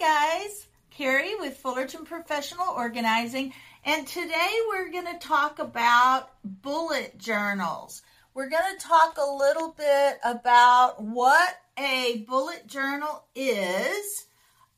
guys. 0.00 0.66
Carrie 0.90 1.34
with 1.38 1.58
Fullerton 1.58 2.06
Professional 2.06 2.66
Organizing, 2.74 3.52
and 3.84 4.06
today 4.06 4.50
we're 4.70 4.90
going 4.90 5.04
to 5.04 5.18
talk 5.18 5.58
about 5.58 6.30
bullet 6.42 7.18
journals. 7.18 8.00
We're 8.32 8.48
going 8.48 8.78
to 8.78 8.86
talk 8.86 9.18
a 9.18 9.30
little 9.30 9.74
bit 9.76 10.18
about 10.24 11.02
what 11.02 11.54
a 11.78 12.24
bullet 12.26 12.66
journal 12.66 13.26
is, 13.34 14.26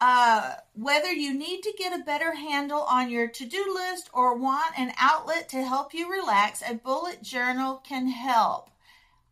uh, 0.01 0.55
whether 0.75 1.13
you 1.13 1.33
need 1.35 1.63
to 1.63 1.75
get 1.79 1.99
a 1.99 2.05
better 2.05 2.35
handle 2.35 2.81
on 2.81 3.09
your 3.09 3.29
to 3.29 3.47
do 3.47 3.73
list 3.75 4.11
or 4.13 4.37
want 4.37 4.77
an 4.77 4.93
outlet 4.99 5.49
to 5.51 5.63
help 5.63 5.95
you 5.95 6.11
relax, 6.11 6.65
a 6.69 6.75
bullet 6.75 7.23
journal 7.23 7.77
can 7.77 8.09
help. 8.09 8.71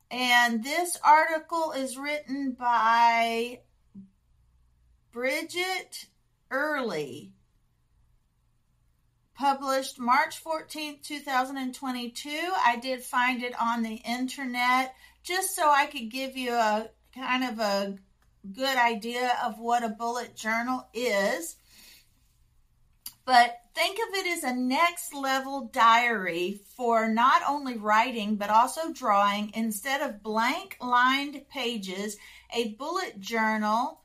And 0.08 0.62
this 0.62 0.96
article 1.04 1.72
is 1.72 1.98
written 1.98 2.52
by 2.52 3.60
Bridget 5.12 6.06
Early, 6.52 7.32
published 9.34 9.98
March 9.98 10.42
14th, 10.44 11.02
2022. 11.02 12.30
I 12.64 12.76
did 12.76 13.02
find 13.02 13.42
it 13.42 13.60
on 13.60 13.82
the 13.82 13.94
internet 13.94 14.94
just 15.24 15.56
so 15.56 15.68
I 15.68 15.86
could 15.86 16.12
give 16.12 16.36
you 16.36 16.52
a 16.52 16.90
kind 17.12 17.42
of 17.42 17.58
a 17.58 17.98
good 18.52 18.76
idea 18.76 19.36
of 19.44 19.58
what 19.58 19.82
a 19.82 19.88
bullet 19.88 20.36
journal 20.36 20.86
is. 20.94 21.56
But 23.24 23.58
think 23.74 23.98
of 23.98 24.14
it 24.14 24.26
as 24.28 24.44
a 24.44 24.54
next 24.54 25.12
level 25.12 25.70
diary 25.72 26.60
for 26.76 27.08
not 27.08 27.42
only 27.48 27.76
writing 27.76 28.36
but 28.36 28.50
also 28.50 28.92
drawing. 28.92 29.50
Instead 29.54 30.02
of 30.02 30.22
blank 30.22 30.76
lined 30.80 31.48
pages, 31.48 32.16
a 32.54 32.74
bullet 32.74 33.18
journal 33.18 34.00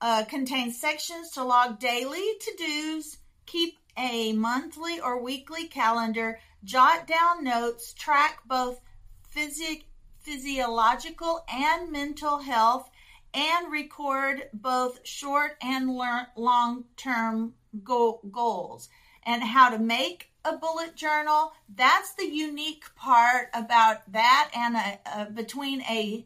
uh, 0.00 0.24
contains 0.24 0.80
sections 0.80 1.30
to 1.30 1.42
log 1.42 1.78
daily 1.78 2.24
to 2.40 2.52
dos, 2.58 3.18
keep 3.46 3.78
a 3.96 4.32
monthly 4.32 5.00
or 5.00 5.22
weekly 5.22 5.66
calendar, 5.66 6.38
jot 6.64 7.06
down 7.06 7.42
notes, 7.42 7.94
track 7.94 8.40
both 8.46 8.80
physic, 9.28 9.86
physiological 10.20 11.44
and 11.48 11.90
mental 11.90 12.38
health, 12.38 12.90
and 13.32 13.70
record 13.72 14.48
both 14.52 15.00
short 15.06 15.56
and 15.62 15.90
long 16.36 16.84
term 16.96 17.54
go- 17.84 18.20
goals. 18.30 18.88
And 19.22 19.42
how 19.42 19.70
to 19.70 19.78
make 19.78 20.30
a 20.44 20.56
bullet 20.56 20.94
journal. 20.94 21.52
That's 21.74 22.14
the 22.14 22.26
unique 22.26 22.84
part 22.94 23.48
about 23.52 24.10
that 24.12 24.50
and 24.54 24.76
a, 24.76 24.98
a 25.16 25.30
between 25.30 25.80
a, 25.82 26.24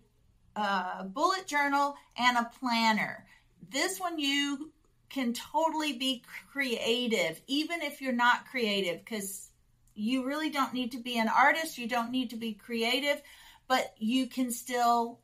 a 0.57 0.61
uh, 0.61 1.03
bullet 1.05 1.47
journal 1.47 1.97
and 2.19 2.37
a 2.37 2.51
planner 2.59 3.25
this 3.69 4.01
one 4.01 4.19
you 4.19 4.73
can 5.09 5.33
totally 5.33 5.93
be 5.95 6.23
creative, 6.53 7.41
even 7.47 7.83
if 7.83 8.01
you're 8.01 8.13
not 8.13 8.47
creative, 8.47 9.05
because 9.05 9.49
you 9.95 10.25
really 10.25 10.51
don't 10.51 10.73
need 10.73 10.93
to 10.93 10.99
be 10.99 11.19
an 11.19 11.29
artist, 11.29 11.79
you 11.79 11.89
don't 11.89 12.11
need 12.11 12.31
to 12.31 12.37
be 12.37 12.55
creative, 12.55 13.21
but 13.69 13.93
you 13.99 14.27
can 14.27 14.51
still 14.51 15.19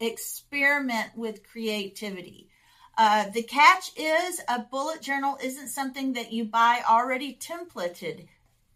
experiment 0.00 1.10
with 1.16 1.48
creativity. 1.48 2.48
Uh, 2.96 3.28
the 3.30 3.42
catch 3.44 3.92
is 3.96 4.40
a 4.48 4.58
bullet 4.58 5.00
journal 5.00 5.38
isn't 5.42 5.68
something 5.68 6.14
that 6.14 6.32
you 6.32 6.44
buy 6.44 6.82
already 6.88 7.38
templated. 7.40 8.26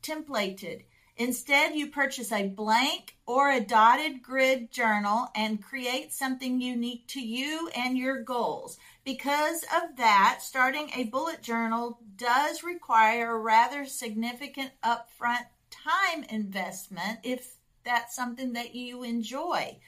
Templated. 0.02 0.82
Instead, 1.22 1.76
you 1.76 1.86
purchase 1.86 2.32
a 2.32 2.48
blank 2.48 3.16
or 3.26 3.48
a 3.48 3.60
dotted 3.60 4.20
grid 4.24 4.72
journal 4.72 5.28
and 5.36 5.62
create 5.62 6.12
something 6.12 6.60
unique 6.60 7.06
to 7.06 7.20
you 7.20 7.70
and 7.76 7.96
your 7.96 8.24
goals. 8.24 8.76
Because 9.04 9.62
of 9.62 9.96
that, 9.98 10.40
starting 10.42 10.90
a 10.96 11.04
bullet 11.04 11.40
journal 11.40 12.00
does 12.16 12.64
require 12.64 13.30
a 13.30 13.38
rather 13.38 13.84
significant 13.84 14.72
upfront 14.82 15.46
time 15.70 16.24
investment 16.28 17.20
if 17.22 17.54
that's 17.84 18.16
something 18.16 18.54
that 18.54 18.74
you 18.74 19.04
enjoy. 19.04 19.78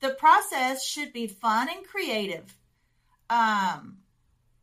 The 0.00 0.10
process 0.10 0.84
should 0.84 1.12
be 1.12 1.28
fun 1.28 1.68
and 1.68 1.86
creative. 1.86 2.56
Um, 3.30 3.98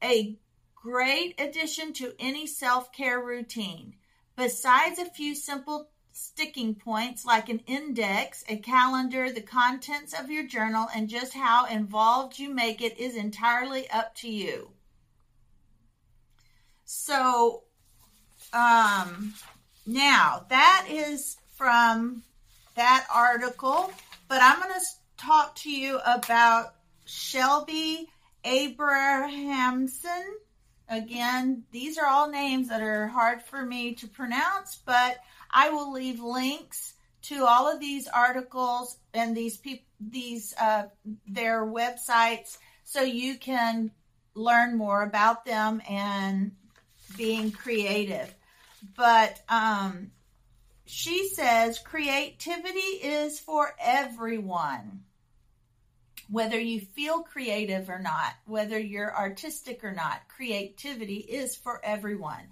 a 0.04 0.36
great 0.76 1.40
addition 1.40 1.94
to 1.94 2.14
any 2.20 2.46
self 2.46 2.92
care 2.92 3.24
routine. 3.24 3.96
Besides 4.36 5.00
a 5.00 5.06
few 5.06 5.34
simple 5.34 5.90
sticking 6.12 6.76
points 6.76 7.26
like 7.26 7.50
an 7.50 7.60
index, 7.68 8.44
a 8.50 8.58
calendar, 8.58 9.32
the 9.32 9.42
contents 9.42 10.14
of 10.14 10.30
your 10.30 10.46
journal, 10.46 10.88
and 10.94 11.10
just 11.10 11.34
how 11.34 11.66
involved 11.66 12.40
you 12.40 12.50
make 12.54 12.82
it 12.82 13.00
is 13.00 13.16
entirely 13.16 13.90
up 13.90 14.16
to 14.16 14.30
you. 14.30 14.70
So, 16.86 17.64
um, 18.54 19.34
now 19.86 20.46
that 20.50 20.88
is 20.90 21.38
from 21.56 22.24
that 22.76 23.06
article, 23.14 23.92
but 24.28 24.42
I'm 24.42 24.60
going 24.60 24.74
to 24.74 24.86
talk 25.18 25.56
to 25.58 25.72
you 25.72 26.00
about 26.06 26.76
Shelby 27.06 28.08
Abrahamsen. 28.44 30.38
Again, 30.88 31.64
these 31.72 31.98
are 31.98 32.08
all 32.08 32.30
names 32.30 32.70
that 32.70 32.82
are 32.82 33.08
hard 33.08 33.44
for 33.44 33.64
me 33.64 33.94
to 33.96 34.08
pronounce, 34.08 34.80
but 34.86 35.20
I 35.52 35.70
will 35.70 35.92
leave 35.92 36.20
links 36.20 36.94
to 37.24 37.46
all 37.46 37.72
of 37.72 37.80
these 37.80 38.08
articles 38.08 38.98
and 39.14 39.36
these 39.36 39.58
people, 39.58 39.86
these 40.00 40.54
uh, 40.60 40.84
their 41.28 41.66
websites, 41.66 42.58
so 42.84 43.02
you 43.02 43.38
can 43.38 43.92
learn 44.36 44.78
more 44.78 45.04
about 45.04 45.46
them 45.46 45.82
and 45.90 46.52
being 47.18 47.52
creative. 47.52 48.34
But 48.96 49.42
um, 49.50 50.12
she 50.86 51.28
says 51.28 51.80
creativity 51.80 52.80
is 52.80 53.40
for 53.40 53.76
everyone. 53.80 55.04
Whether 56.30 56.60
you 56.60 56.82
feel 56.82 57.24
creative 57.24 57.90
or 57.90 58.00
not, 58.00 58.34
whether 58.46 58.80
you're 58.80 59.16
artistic 59.16 59.84
or 59.84 59.92
not, 59.92 60.22
creativity 60.28 61.18
is 61.18 61.56
for 61.56 61.84
everyone 61.84 62.48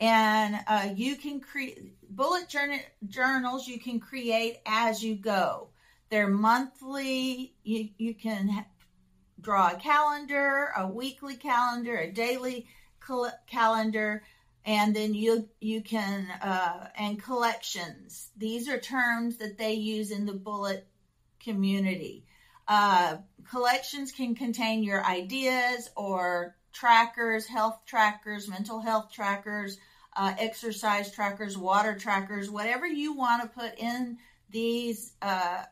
and 0.00 0.56
uh, 0.66 0.88
you 0.94 1.16
can 1.16 1.40
create 1.40 1.94
bullet 2.08 2.48
journal, 2.48 2.80
journals 3.06 3.68
you 3.68 3.78
can 3.78 4.00
create 4.00 4.58
as 4.66 5.04
you 5.04 5.14
go. 5.14 5.68
They're 6.08 6.28
monthly. 6.28 7.54
You, 7.62 7.90
you 7.98 8.14
can 8.14 8.48
ha- 8.48 8.64
draw 9.40 9.70
a 9.70 9.76
calendar 9.76 10.70
a 10.76 10.86
weekly 10.86 11.36
calendar 11.36 11.96
a 11.96 12.10
daily 12.10 12.66
cal- 13.06 13.32
calendar 13.46 14.22
and 14.64 14.94
then 14.94 15.14
you 15.14 15.48
you 15.60 15.80
can 15.82 16.26
uh, 16.42 16.88
and 16.96 17.22
collections. 17.22 18.28
These 18.36 18.68
are 18.68 18.78
terms 18.78 19.38
that 19.38 19.56
they 19.56 19.74
use 19.74 20.10
in 20.10 20.26
the 20.26 20.34
bullet 20.34 20.86
community. 21.42 22.24
Uh, 22.68 23.16
collections 23.50 24.12
can 24.12 24.34
contain 24.34 24.82
your 24.82 25.04
ideas 25.04 25.90
or 25.96 26.56
trackers 26.72 27.46
health 27.46 27.80
trackers 27.86 28.48
mental 28.48 28.80
health 28.80 29.10
trackers 29.10 29.78
uh, 30.16 30.34
exercise 30.38 31.12
trackers, 31.12 31.56
water 31.56 31.96
trackers, 31.98 32.50
whatever 32.50 32.86
you 32.86 33.12
want 33.12 33.42
to 33.42 33.48
put 33.48 33.78
in 33.78 34.18
these 34.50 35.12
uh, 35.22 35.62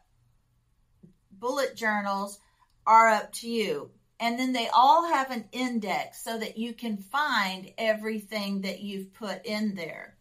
bullet 1.33 1.75
journals 1.75 2.39
are 2.87 3.09
up 3.09 3.33
to 3.33 3.49
you. 3.49 3.91
And 4.21 4.39
then 4.39 4.53
they 4.53 4.69
all 4.69 5.09
have 5.09 5.31
an 5.31 5.45
index 5.53 6.23
so 6.25 6.39
that 6.39 6.59
you 6.59 6.73
can 6.73 6.97
find 6.97 7.71
everything 7.79 8.63
that 8.63 8.81
you've 8.81 9.15
put 9.15 9.47
in 9.47 9.75
there. 9.75 10.17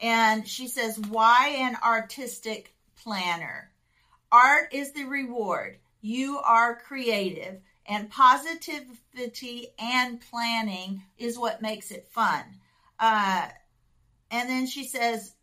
And 0.00 0.48
she 0.48 0.68
says, 0.68 0.98
Why 0.98 1.48
an 1.58 1.76
artistic 1.84 2.74
planner? 3.02 3.70
Art 4.32 4.72
is 4.72 4.92
the 4.92 5.04
reward. 5.04 5.78
You 6.00 6.38
are 6.38 6.76
creative, 6.76 7.60
and 7.84 8.08
positivity 8.08 9.68
and 9.78 10.20
planning 10.30 11.02
is 11.18 11.38
what 11.38 11.60
makes 11.60 11.90
it 11.90 12.08
fun. 12.08 12.44
Uh, 13.00 13.48
and 14.30 14.48
then 14.48 14.66
she 14.66 14.84
says, 14.84 15.34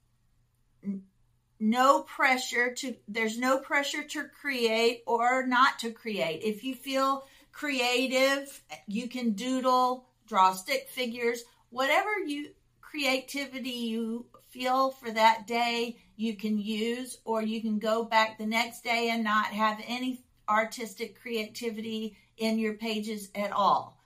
no 1.59 2.01
pressure 2.03 2.73
to, 2.75 2.95
there's 3.07 3.39
no 3.39 3.57
pressure 3.57 4.03
to 4.03 4.25
create 4.25 5.01
or 5.07 5.45
not 5.45 5.79
to 5.79 5.91
create. 5.91 6.43
If 6.43 6.63
you 6.63 6.75
feel 6.75 7.25
creative, 7.51 8.63
you 8.87 9.09
can 9.09 9.31
doodle, 9.31 10.05
draw 10.27 10.53
stick 10.53 10.87
figures, 10.89 11.43
whatever 11.71 12.19
you, 12.25 12.49
creativity 12.79 13.69
you 13.69 14.27
feel 14.49 14.91
for 14.91 15.09
that 15.11 15.47
day, 15.47 15.97
you 16.15 16.35
can 16.35 16.59
use, 16.59 17.17
or 17.25 17.41
you 17.41 17.61
can 17.61 17.79
go 17.79 18.03
back 18.03 18.37
the 18.37 18.45
next 18.45 18.83
day 18.83 19.09
and 19.11 19.23
not 19.23 19.47
have 19.47 19.81
any 19.87 20.23
artistic 20.47 21.19
creativity 21.19 22.15
in 22.37 22.59
your 22.59 22.73
pages 22.75 23.29
at 23.35 23.51
all. 23.51 23.96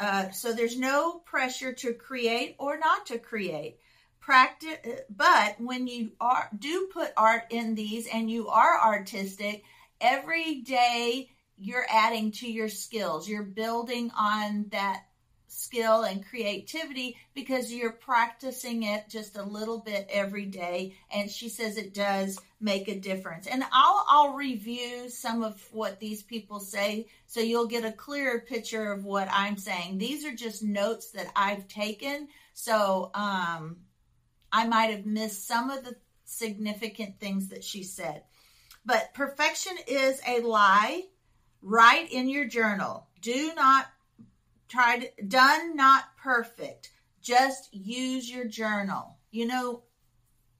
Uh, 0.00 0.30
so 0.30 0.52
there's 0.52 0.78
no 0.78 1.18
pressure 1.20 1.72
to 1.72 1.92
create 1.92 2.54
or 2.58 2.78
not 2.78 3.06
to 3.06 3.18
create. 3.18 3.78
Practice, 4.20 5.00
but 5.08 5.56
when 5.58 5.86
you 5.86 6.12
are 6.20 6.50
do 6.56 6.88
put 6.92 7.12
art 7.16 7.44
in 7.50 7.74
these 7.74 8.06
and 8.06 8.30
you 8.30 8.48
are 8.48 8.80
artistic, 8.80 9.64
every 10.00 10.56
day 10.56 11.30
you're 11.56 11.86
adding 11.90 12.30
to 12.32 12.50
your 12.50 12.68
skills. 12.68 13.28
You're 13.28 13.42
building 13.42 14.10
on 14.16 14.66
that 14.70 15.04
skill 15.48 16.02
and 16.02 16.26
creativity 16.26 17.16
because 17.34 17.72
you're 17.72 17.92
practicing 17.92 18.84
it 18.84 19.08
just 19.08 19.36
a 19.36 19.42
little 19.42 19.78
bit 19.78 20.06
every 20.10 20.44
day. 20.44 20.94
And 21.10 21.30
she 21.30 21.48
says 21.48 21.76
it 21.76 21.94
does 21.94 22.38
make 22.60 22.88
a 22.88 22.98
difference. 22.98 23.46
And 23.46 23.64
I'll 23.72 24.04
I'll 24.08 24.34
review 24.34 25.08
some 25.08 25.42
of 25.42 25.60
what 25.72 25.98
these 25.98 26.22
people 26.22 26.60
say 26.60 27.08
so 27.26 27.40
you'll 27.40 27.66
get 27.66 27.84
a 27.84 27.92
clearer 27.92 28.40
picture 28.40 28.92
of 28.92 29.04
what 29.04 29.28
I'm 29.30 29.56
saying. 29.56 29.98
These 29.98 30.24
are 30.24 30.34
just 30.34 30.62
notes 30.62 31.10
that 31.12 31.30
I've 31.34 31.66
taken. 31.68 32.28
So 32.52 33.10
um 33.14 33.78
I 34.52 34.66
might 34.66 34.90
have 34.90 35.06
missed 35.06 35.46
some 35.46 35.70
of 35.70 35.84
the 35.84 35.96
significant 36.24 37.18
things 37.18 37.48
that 37.48 37.64
she 37.64 37.82
said. 37.82 38.22
But 38.84 39.12
perfection 39.14 39.76
is 39.86 40.20
a 40.26 40.40
lie. 40.40 41.04
Write 41.62 42.12
in 42.12 42.28
your 42.28 42.46
journal. 42.46 43.06
Do 43.20 43.52
not 43.54 43.86
tried 44.68 45.10
done 45.26 45.76
not 45.76 46.16
perfect. 46.16 46.90
Just 47.20 47.68
use 47.72 48.30
your 48.30 48.44
journal. 48.44 49.16
You 49.30 49.46
know 49.46 49.82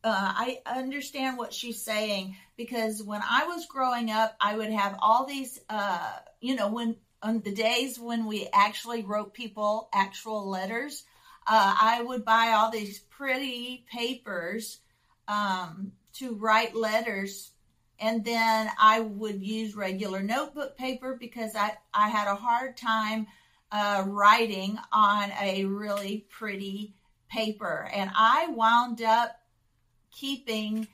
uh, 0.05 0.32
i 0.34 0.58
understand 0.66 1.37
what 1.37 1.52
she's 1.52 1.82
saying 1.82 2.37
because 2.56 3.02
when 3.02 3.20
i 3.28 3.46
was 3.46 3.66
growing 3.66 4.10
up 4.10 4.37
i 4.40 4.56
would 4.56 4.70
have 4.70 4.96
all 5.00 5.26
these 5.26 5.60
uh, 5.69 6.12
you 6.40 6.55
know 6.55 6.69
when 6.69 6.96
on 7.22 7.40
the 7.40 7.52
days 7.52 7.99
when 7.99 8.26
we 8.26 8.49
actually 8.52 9.02
wrote 9.02 9.34
people 9.34 9.88
actual 9.93 10.49
letters 10.49 11.04
uh, 11.46 11.75
i 11.81 12.02
would 12.02 12.25
buy 12.25 12.52
all 12.54 12.70
these 12.70 13.00
pretty 13.11 13.84
papers 13.90 14.78
um, 15.26 15.93
to 16.12 16.34
write 16.34 16.76
letters 16.76 17.50
and 17.99 18.25
then 18.25 18.70
i 18.81 19.00
would 19.00 19.43
use 19.43 19.75
regular 19.75 20.22
notebook 20.22 20.76
paper 20.76 21.16
because 21.19 21.56
i, 21.56 21.72
I 21.93 22.08
had 22.08 22.28
a 22.28 22.37
hard 22.37 22.76
time 22.76 23.26
uh, 23.70 24.04
writing 24.06 24.78
on 24.92 25.30
a 25.40 25.64
really 25.64 26.26
pretty 26.30 26.94
paper. 27.28 27.88
And 27.92 28.10
I 28.14 28.48
wound 28.48 29.02
up 29.02 29.38
keeping 30.10 30.88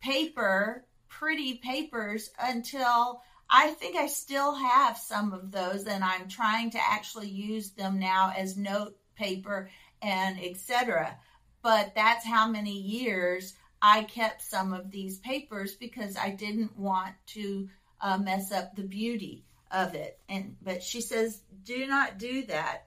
paper, 0.00 0.84
pretty 1.08 1.54
papers, 1.54 2.30
until 2.40 3.22
I 3.48 3.70
think 3.72 3.96
I 3.96 4.06
still 4.06 4.54
have 4.54 4.96
some 4.96 5.32
of 5.32 5.50
those, 5.50 5.86
and 5.86 6.02
I'm 6.02 6.28
trying 6.28 6.70
to 6.70 6.78
actually 6.80 7.28
use 7.28 7.70
them 7.70 7.98
now 7.98 8.32
as 8.36 8.56
note 8.56 8.96
paper 9.14 9.70
and 10.00 10.38
etc. 10.42 11.16
But 11.62 11.94
that's 11.94 12.26
how 12.26 12.48
many 12.48 12.78
years 12.78 13.54
I 13.80 14.04
kept 14.04 14.42
some 14.42 14.72
of 14.72 14.90
these 14.90 15.18
papers 15.18 15.74
because 15.74 16.16
I 16.16 16.30
didn't 16.30 16.78
want 16.78 17.14
to 17.28 17.68
uh, 18.00 18.18
mess 18.18 18.52
up 18.52 18.74
the 18.74 18.82
beauty 18.82 19.44
of 19.72 19.94
it. 19.94 20.18
And 20.28 20.56
but 20.62 20.82
she 20.82 21.00
says, 21.00 21.40
do 21.64 21.86
not 21.86 22.18
do 22.18 22.44
that. 22.46 22.86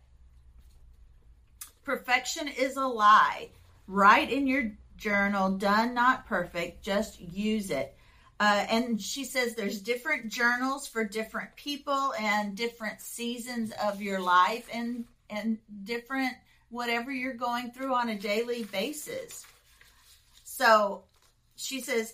Perfection 1.83 2.47
is 2.47 2.77
a 2.77 2.85
lie. 2.85 3.49
Write 3.87 4.31
in 4.31 4.47
your 4.47 4.71
journal, 4.97 5.51
done 5.51 5.93
not 5.93 6.25
perfect, 6.25 6.83
just 6.83 7.19
use 7.19 7.69
it. 7.69 7.95
Uh, 8.39 8.65
and 8.69 9.01
she 9.01 9.23
says 9.23 9.55
there's 9.55 9.79
different 9.79 10.29
journals 10.29 10.87
for 10.87 11.05
different 11.05 11.55
people 11.55 12.13
and 12.19 12.55
different 12.55 12.99
seasons 12.99 13.71
of 13.83 14.01
your 14.01 14.19
life 14.19 14.67
and 14.73 15.05
and 15.29 15.57
different 15.83 16.33
whatever 16.69 17.11
you're 17.11 17.33
going 17.33 17.71
through 17.71 17.93
on 17.93 18.09
a 18.09 18.19
daily 18.19 18.63
basis. 18.63 19.45
So 20.43 21.03
she 21.55 21.81
says, 21.81 22.13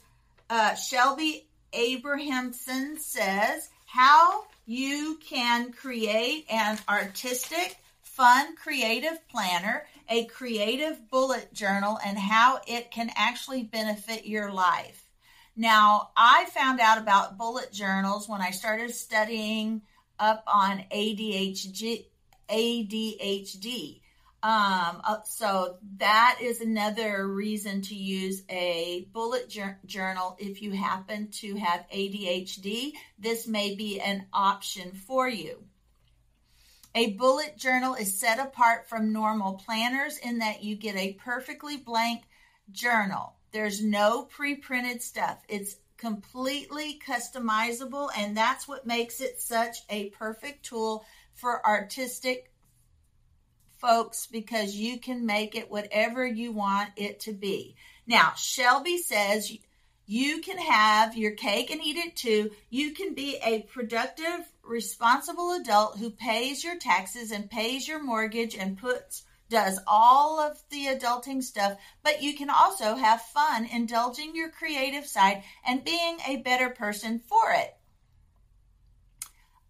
uh, 0.50 0.75
Shelby 0.75 1.47
Abrahamsen 1.73 3.00
says, 3.00 3.69
how 3.85 4.45
you 4.71 5.19
can 5.21 5.73
create 5.73 6.45
an 6.50 6.79
artistic, 6.88 7.75
fun, 8.03 8.56
creative 8.56 9.27
planner, 9.27 9.85
a 10.07 10.23
creative 10.25 11.09
bullet 11.09 11.53
journal, 11.53 12.00
and 12.06 12.18
how 12.18 12.62
it 12.65 12.89
can 12.89 13.12
actually 13.18 13.63
benefit 13.63 14.25
your 14.25 14.50
life. 14.50 15.09
Now, 15.57 16.12
I 16.15 16.45
found 16.53 16.79
out 16.79 16.97
about 16.97 17.38
bullet 17.38 17.73
journals 17.73 18.29
when 18.29 18.39
I 18.39 18.51
started 18.51 18.95
studying 18.95 19.81
up 20.18 20.41
on 20.47 20.85
ADHD. 20.89 22.06
ADHD. 22.50 24.00
Um, 24.43 25.01
uh, 25.03 25.17
so 25.23 25.77
that 25.97 26.39
is 26.41 26.61
another 26.61 27.27
reason 27.27 27.81
to 27.83 27.95
use 27.95 28.41
a 28.49 29.07
bullet 29.13 29.55
journal 29.85 30.35
if 30.39 30.63
you 30.63 30.71
happen 30.71 31.29
to 31.41 31.55
have 31.57 31.85
ADHD. 31.93 32.93
This 33.19 33.47
may 33.47 33.75
be 33.75 33.99
an 33.99 34.25
option 34.33 34.93
for 34.93 35.29
you. 35.29 35.63
A 36.95 37.11
bullet 37.11 37.55
journal 37.55 37.93
is 37.93 38.19
set 38.19 38.39
apart 38.39 38.89
from 38.89 39.13
normal 39.13 39.53
planners 39.53 40.17
in 40.17 40.39
that 40.39 40.63
you 40.63 40.75
get 40.75 40.95
a 40.95 41.13
perfectly 41.13 41.77
blank 41.77 42.23
journal. 42.71 43.35
There's 43.51 43.83
no 43.83 44.23
pre 44.23 44.55
printed 44.55 45.03
stuff. 45.03 45.37
It's 45.47 45.77
completely 45.97 46.99
customizable, 47.07 48.09
and 48.17 48.35
that's 48.35 48.67
what 48.67 48.87
makes 48.87 49.21
it 49.21 49.39
such 49.39 49.77
a 49.89 50.09
perfect 50.09 50.65
tool 50.65 51.05
for 51.35 51.65
artistic 51.65 52.50
folks, 53.81 54.28
because 54.28 54.75
you 54.75 55.00
can 55.00 55.25
make 55.25 55.56
it 55.56 55.72
whatever 55.72 56.25
you 56.25 56.51
want 56.51 56.92
it 56.95 57.19
to 57.22 57.33
be. 57.33 57.75
Now, 58.07 58.33
Shelby 58.38 58.98
says 59.00 59.57
you 60.06 60.42
can 60.42 60.57
have 60.60 61.18
your 61.18 61.31
cake 61.31 61.72
and 61.72 61.81
eat 61.83 61.98
it 61.98 62.16
too. 62.16 62.51
You 62.69 62.92
can 62.92 63.13
be 63.13 63.38
a 63.44 63.63
productive, 63.63 64.45
responsible 64.63 65.54
adult 65.54 65.98
who 65.98 66.12
pays 66.12 66.63
your 66.63 66.78
taxes 66.78 67.31
and 67.31 67.50
pays 67.50 67.88
your 67.88 68.01
mortgage 68.01 68.56
and 68.56 68.78
puts 68.78 69.24
does 69.51 69.80
all 69.86 70.39
of 70.39 70.63
the 70.69 70.86
adulting 70.88 71.44
stuff, 71.44 71.78
but 72.04 72.24
you 72.24 72.36
can 72.36 72.50
also 72.50 72.95
have 72.95 73.22
fun 73.22 73.66
indulging 73.66 74.33
your 74.33 74.50
creative 74.50 75.06
side 75.06 75.44
and 75.68 75.83
being 75.83 76.18
a 76.25 76.38
better 76.38 76.69
person 76.69 77.19
for 77.19 77.51
it. 77.51 77.75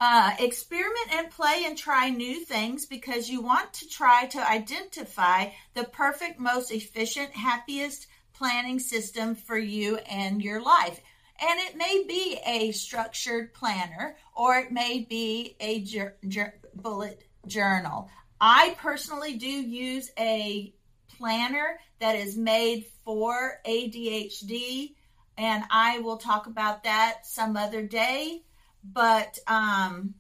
Uh, 0.03 0.31
experiment 0.39 1.13
and 1.13 1.29
play 1.29 1.61
and 1.63 1.77
try 1.77 2.09
new 2.09 2.43
things 2.43 2.87
because 2.87 3.29
you 3.29 3.39
want 3.39 3.71
to 3.71 3.87
try 3.87 4.25
to 4.25 4.49
identify 4.49 5.47
the 5.75 5.83
perfect, 5.83 6.39
most 6.39 6.71
efficient, 6.71 7.29
happiest 7.33 8.07
planning 8.33 8.79
system 8.79 9.35
for 9.35 9.59
you 9.59 9.97
and 9.97 10.41
your 10.41 10.59
life. 10.59 10.99
And 11.39 11.59
it 11.59 11.77
may 11.77 12.03
be 12.07 12.39
a 12.43 12.71
structured 12.71 13.53
planner 13.53 14.17
or 14.35 14.57
it 14.57 14.71
may 14.71 15.05
be 15.07 15.55
a 15.59 15.81
jur- 15.81 16.15
jur- 16.27 16.59
bullet 16.73 17.23
journal. 17.45 18.09
I 18.39 18.75
personally 18.79 19.37
do 19.37 19.47
use 19.47 20.09
a 20.17 20.73
planner 21.15 21.77
that 21.99 22.15
is 22.15 22.35
made 22.35 22.87
for 23.05 23.59
ADHD, 23.67 24.95
and 25.37 25.63
I 25.69 25.99
will 25.99 26.17
talk 26.17 26.47
about 26.47 26.85
that 26.85 27.27
some 27.27 27.55
other 27.55 27.83
day 27.83 28.41
but 28.83 29.37
um, 29.47 30.15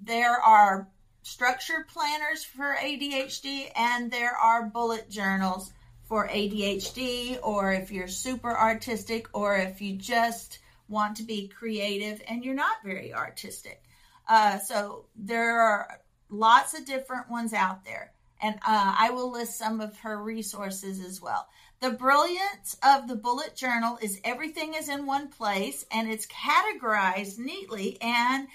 there 0.00 0.36
are 0.36 0.88
structured 1.22 1.88
planners 1.88 2.44
for 2.44 2.74
ADHD 2.74 3.70
and 3.76 4.10
there 4.10 4.34
are 4.36 4.66
bullet 4.66 5.08
journals 5.08 5.72
for 6.12 6.28
ADHD, 6.28 7.38
or 7.42 7.72
if 7.72 7.90
you're 7.90 8.06
super 8.06 8.54
artistic, 8.54 9.28
or 9.32 9.56
if 9.56 9.80
you 9.80 9.96
just 9.96 10.58
want 10.86 11.16
to 11.16 11.22
be 11.22 11.48
creative 11.48 12.20
and 12.28 12.44
you're 12.44 12.54
not 12.54 12.76
very 12.84 13.14
artistic. 13.14 13.82
Uh, 14.28 14.58
so 14.58 15.06
there 15.16 15.58
are 15.58 16.00
lots 16.28 16.78
of 16.78 16.84
different 16.84 17.30
ones 17.30 17.54
out 17.54 17.84
there, 17.86 18.12
and 18.42 18.56
uh, 18.56 18.94
I 18.98 19.08
will 19.10 19.32
list 19.32 19.56
some 19.56 19.80
of 19.80 19.98
her 20.00 20.22
resources 20.22 21.02
as 21.02 21.22
well. 21.22 21.48
The 21.82 21.90
brilliance 21.90 22.76
of 22.80 23.08
the 23.08 23.16
bullet 23.16 23.56
journal 23.56 23.98
is 24.00 24.20
everything 24.22 24.74
is 24.74 24.88
in 24.88 25.04
one 25.04 25.26
place 25.26 25.84
and 25.90 26.08
it's 26.08 26.28
categorized 26.28 27.38
neatly 27.38 28.00
and 28.00 28.46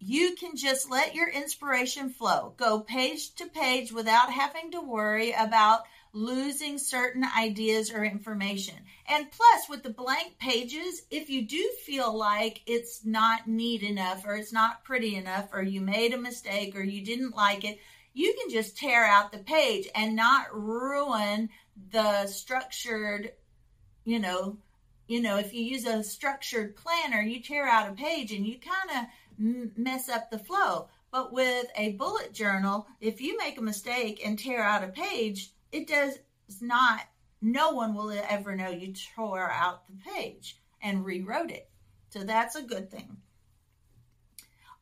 you 0.00 0.34
can 0.34 0.56
just 0.56 0.90
let 0.90 1.14
your 1.14 1.28
inspiration 1.28 2.10
flow. 2.10 2.54
Go 2.56 2.80
page 2.80 3.32
to 3.36 3.46
page 3.46 3.92
without 3.92 4.32
having 4.32 4.72
to 4.72 4.80
worry 4.80 5.30
about 5.30 5.82
losing 6.12 6.78
certain 6.78 7.24
ideas 7.24 7.92
or 7.92 8.02
information. 8.04 8.74
And 9.06 9.30
plus, 9.30 9.68
with 9.68 9.84
the 9.84 9.90
blank 9.90 10.40
pages, 10.40 11.02
if 11.12 11.30
you 11.30 11.46
do 11.46 11.70
feel 11.86 12.12
like 12.12 12.62
it's 12.66 13.04
not 13.04 13.46
neat 13.46 13.84
enough 13.84 14.26
or 14.26 14.34
it's 14.34 14.52
not 14.52 14.82
pretty 14.82 15.14
enough 15.14 15.50
or 15.52 15.62
you 15.62 15.80
made 15.80 16.12
a 16.12 16.18
mistake 16.18 16.74
or 16.74 16.82
you 16.82 17.04
didn't 17.04 17.36
like 17.36 17.62
it, 17.62 17.78
you 18.18 18.34
can 18.34 18.50
just 18.50 18.76
tear 18.76 19.06
out 19.06 19.30
the 19.30 19.38
page 19.38 19.88
and 19.94 20.16
not 20.16 20.46
ruin 20.52 21.48
the 21.92 22.26
structured, 22.26 23.30
you 24.04 24.18
know, 24.18 24.58
you 25.06 25.20
know, 25.20 25.38
if 25.38 25.54
you 25.54 25.62
use 25.62 25.86
a 25.86 26.02
structured 26.02 26.74
planner, 26.74 27.22
you 27.22 27.40
tear 27.40 27.68
out 27.68 27.88
a 27.88 27.92
page 27.92 28.32
and 28.32 28.44
you 28.44 28.58
kind 28.58 28.90
of 28.90 29.06
m- 29.38 29.72
mess 29.76 30.08
up 30.08 30.32
the 30.32 30.38
flow. 30.38 30.88
But 31.12 31.32
with 31.32 31.66
a 31.76 31.92
bullet 31.92 32.34
journal, 32.34 32.88
if 33.00 33.20
you 33.20 33.38
make 33.38 33.56
a 33.56 33.62
mistake 33.62 34.20
and 34.26 34.36
tear 34.36 34.64
out 34.64 34.82
a 34.82 34.88
page, 34.88 35.52
it 35.70 35.86
does 35.86 36.18
not, 36.60 37.02
no 37.40 37.70
one 37.70 37.94
will 37.94 38.10
ever 38.28 38.56
know 38.56 38.68
you 38.68 38.94
tore 39.14 39.48
out 39.48 39.84
the 39.86 40.10
page 40.10 40.56
and 40.82 41.04
rewrote 41.04 41.52
it. 41.52 41.70
So 42.10 42.24
that's 42.24 42.56
a 42.56 42.62
good 42.62 42.90
thing. 42.90 43.18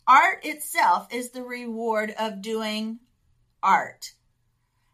Art 0.09 0.43
itself 0.47 1.09
is 1.13 1.31
the 1.31 1.43
reward 1.43 2.15
of 2.19 2.41
doing 2.41 3.01
art. 3.63 4.13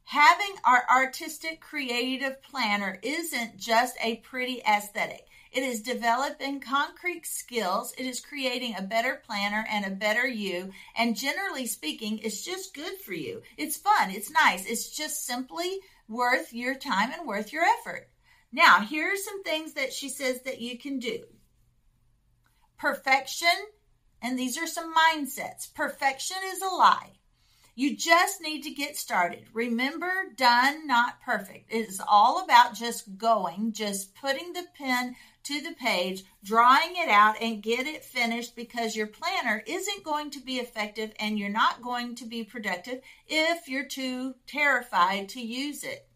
Having 0.05 0.57
our 0.65 0.85
artistic 0.91 1.61
creative 1.61 2.43
planner 2.43 2.99
isn't 3.03 3.57
just 3.57 3.97
a 4.03 4.17
pretty 4.17 4.61
aesthetic. 4.69 5.27
It 5.53 5.63
is 5.63 5.83
developing 5.83 6.61
concrete 6.61 7.27
skills. 7.27 7.93
It 7.99 8.07
is 8.07 8.21
creating 8.21 8.75
a 8.75 8.83
better 8.83 9.23
planner 9.27 9.67
and 9.71 9.85
a 9.85 9.91
better 9.91 10.27
you. 10.27 10.71
And 10.97 11.17
generally 11.17 11.67
speaking, 11.67 12.19
it's 12.19 12.43
just 12.43 12.75
good 12.75 12.99
for 12.99 13.13
you. 13.13 13.43
It's 13.57 13.77
fun. 13.77 14.11
It's 14.11 14.31
nice. 14.31 14.67
It's 14.67 14.89
just 14.89 15.27
simply 15.27 15.81
worth 16.09 16.53
your 16.53 16.75
time 16.75 17.11
and 17.13 17.27
worth 17.27 17.53
your 17.53 17.65
effort. 17.65 18.09
Now, 18.51 18.81
here 18.81 19.13
are 19.13 19.17
some 19.17 19.43
things 19.43 19.75
that 19.75 19.93
she 19.93 20.09
says 20.09 20.43
that 20.43 20.61
you 20.61 20.79
can 20.79 20.99
do. 20.99 21.25
Perfection, 22.79 23.49
and 24.21 24.39
these 24.39 24.59
are 24.59 24.67
some 24.67 24.93
mindsets. 24.95 25.73
Perfection 25.73 26.37
is 26.53 26.61
a 26.61 26.67
lie. 26.67 27.13
You 27.75 27.97
just 27.97 28.43
need 28.43 28.65
to 28.65 28.71
get 28.71 28.99
started. 28.99 29.47
Remember, 29.55 30.11
done, 30.37 30.87
not 30.87 31.23
perfect. 31.23 31.73
It 31.73 31.89
is 31.89 32.03
all 32.07 32.45
about 32.45 32.75
just 32.75 33.17
going, 33.17 33.73
just 33.73 34.15
putting 34.15 34.53
the 34.53 34.67
pen 34.77 35.17
to 35.45 35.61
the 35.63 35.73
page, 35.73 36.25
drawing 36.45 36.97
it 36.97 37.09
out, 37.09 37.37
and 37.41 37.63
get 37.63 37.87
it 37.87 38.05
finished 38.05 38.55
because 38.55 38.95
your 38.95 39.07
planner 39.07 39.63
isn't 39.67 40.05
going 40.05 40.31
to 40.33 40.41
be 40.41 40.57
effective 40.57 41.13
and 41.19 41.39
you're 41.39 41.49
not 41.49 41.81
going 41.81 42.15
to 42.17 42.27
be 42.27 42.45
productive 42.45 43.01
if 43.27 43.67
you're 43.67 43.87
too 43.87 44.35
terrified 44.47 45.31
to 45.31 45.41
use 45.41 45.83
it. 45.83 46.07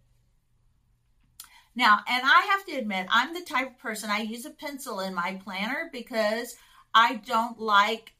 Now, 1.74 2.00
and 2.06 2.22
I 2.22 2.48
have 2.50 2.66
to 2.66 2.76
admit, 2.76 3.06
I'm 3.10 3.32
the 3.32 3.42
type 3.42 3.68
of 3.68 3.78
person 3.78 4.10
I 4.10 4.20
use 4.20 4.44
a 4.44 4.50
pencil 4.50 5.00
in 5.00 5.14
my 5.14 5.40
planner 5.42 5.88
because 5.90 6.54
I 6.94 7.16
don't 7.16 7.58
like 7.58 8.12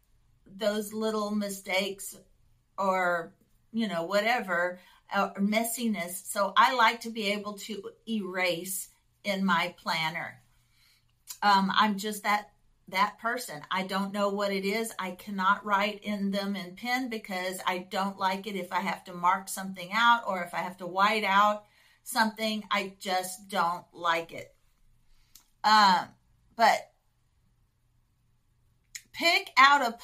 those 0.47 0.93
little 0.93 1.31
mistakes 1.31 2.17
or 2.79 3.33
you 3.73 3.89
know 3.89 4.05
whatever 4.05 4.79
uh, 5.15 5.31
messiness. 5.35 6.27
So 6.27 6.53
i 6.57 6.75
like 6.75 7.01
to 7.03 7.11
be 7.11 7.33
able 7.33 7.55
to 7.55 7.91
erase 8.09 8.89
in 9.25 9.45
my 9.45 9.75
planner. 9.79 10.41
Um, 11.43 11.71
i'm 11.75 11.99
just 11.99 12.23
that 12.23 12.51
that 12.89 13.19
person. 13.19 13.61
I 13.69 13.83
don't 13.83 14.13
know 14.13 14.29
what 14.29 14.53
it 14.53 14.65
is. 14.65 14.93
I 14.97 15.11
cannot 15.11 15.67
write 15.67 16.05
in 16.05 16.31
them 16.31 16.55
in 16.55 16.77
pen 16.77 17.09
because 17.09 17.59
i 17.67 17.79
don't 17.79 18.19
like 18.19 18.47
it 18.47 18.57
if 18.57 18.73
i 18.73 18.81
have 18.81 19.05
to 19.05 19.13
mark 19.13 19.49
something 19.49 19.91
out 19.93 20.23
or 20.27 20.43
if 20.43 20.55
i 20.55 20.59
have 20.59 20.77
to 20.79 20.87
white 20.87 21.25
out 21.25 21.65
something. 22.07 22.63
I 22.71 22.95
just 23.01 23.49
don't 23.49 23.85
like 23.93 24.33
it. 24.33 24.55
Um, 25.65 26.07
but 26.55 26.93
pick 29.13 29.51
out 29.57 29.83
a 29.83 29.99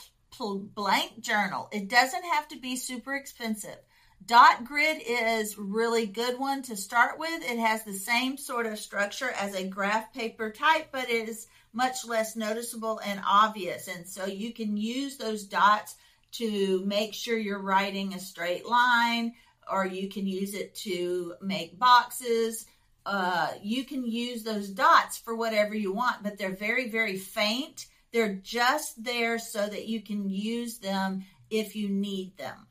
blank 0.50 1.20
journal. 1.20 1.68
It 1.72 1.88
doesn't 1.88 2.24
have 2.24 2.48
to 2.48 2.58
be 2.58 2.76
super 2.76 3.14
expensive. 3.14 3.78
Dot 4.24 4.64
grid 4.64 5.02
is 5.04 5.58
really 5.58 6.06
good 6.06 6.38
one 6.38 6.62
to 6.62 6.76
start 6.76 7.18
with. 7.18 7.42
It 7.42 7.58
has 7.58 7.82
the 7.82 7.92
same 7.92 8.36
sort 8.36 8.66
of 8.66 8.78
structure 8.78 9.30
as 9.30 9.54
a 9.54 9.66
graph 9.66 10.12
paper 10.14 10.50
type, 10.50 10.88
but 10.92 11.10
it 11.10 11.28
is 11.28 11.48
much 11.72 12.06
less 12.06 12.36
noticeable 12.36 13.00
and 13.04 13.20
obvious. 13.26 13.88
And 13.88 14.06
so 14.06 14.26
you 14.26 14.52
can 14.52 14.76
use 14.76 15.16
those 15.16 15.44
dots 15.44 15.96
to 16.32 16.84
make 16.86 17.14
sure 17.14 17.36
you're 17.36 17.58
writing 17.58 18.14
a 18.14 18.20
straight 18.20 18.64
line, 18.64 19.34
or 19.70 19.86
you 19.86 20.08
can 20.08 20.26
use 20.26 20.54
it 20.54 20.74
to 20.76 21.34
make 21.40 21.78
boxes. 21.78 22.66
Uh, 23.04 23.52
you 23.62 23.84
can 23.84 24.06
use 24.06 24.44
those 24.44 24.68
dots 24.68 25.18
for 25.18 25.34
whatever 25.34 25.74
you 25.74 25.92
want, 25.92 26.22
but 26.22 26.38
they're 26.38 26.54
very, 26.54 26.88
very 26.88 27.16
faint 27.16 27.86
they're 28.12 28.34
just 28.34 29.02
there 29.02 29.38
so 29.38 29.66
that 29.66 29.86
you 29.86 30.02
can 30.02 30.28
use 30.28 30.78
them 30.78 31.24
if 31.50 31.74
you 31.74 31.88
need 31.88 32.36
them. 32.36 32.66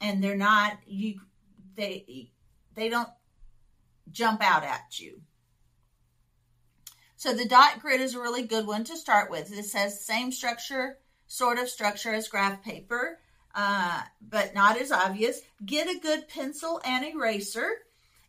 And 0.00 0.22
they're 0.22 0.36
not 0.36 0.78
you 0.86 1.20
they 1.76 2.30
they 2.74 2.88
don't 2.88 3.08
jump 4.10 4.42
out 4.42 4.64
at 4.64 4.98
you. 4.98 5.20
So 7.16 7.34
the 7.34 7.48
dot 7.48 7.80
grid 7.80 8.00
is 8.00 8.14
a 8.14 8.20
really 8.20 8.46
good 8.46 8.66
one 8.66 8.84
to 8.84 8.96
start 8.96 9.30
with. 9.30 9.48
This 9.48 9.72
has 9.72 10.04
same 10.04 10.30
structure, 10.30 10.98
sort 11.26 11.58
of 11.58 11.68
structure 11.68 12.12
as 12.12 12.28
graph 12.28 12.62
paper, 12.62 13.18
uh, 13.54 14.02
but 14.20 14.54
not 14.54 14.78
as 14.78 14.92
obvious. 14.92 15.40
Get 15.64 15.88
a 15.88 15.98
good 15.98 16.28
pencil 16.28 16.80
and 16.84 17.04
eraser. 17.04 17.70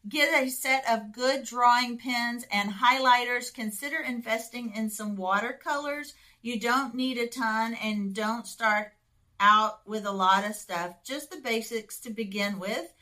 Get 0.07 0.41
a 0.41 0.49
set 0.49 0.89
of 0.89 1.11
good 1.11 1.43
drawing 1.43 1.97
pens 1.97 2.45
and 2.49 2.71
highlighters. 2.71 3.53
Consider 3.53 3.97
investing 3.97 4.73
in 4.73 4.89
some 4.89 5.17
watercolors 5.17 6.13
you 6.48 6.58
don't 6.58 6.96
need 6.96 7.18
a 7.18 7.27
ton 7.27 7.74
and 7.74 8.16
don't 8.16 8.48
start 8.48 8.94
out 9.38 9.86
with 9.86 10.06
a 10.06 10.12
lot 10.12 10.46
of 10.46 10.56
stuff, 10.56 11.04
just 11.04 11.30
the 11.30 11.42
basics 11.42 12.00
to 12.00 12.10
begin 12.10 12.58
with. 12.58 12.94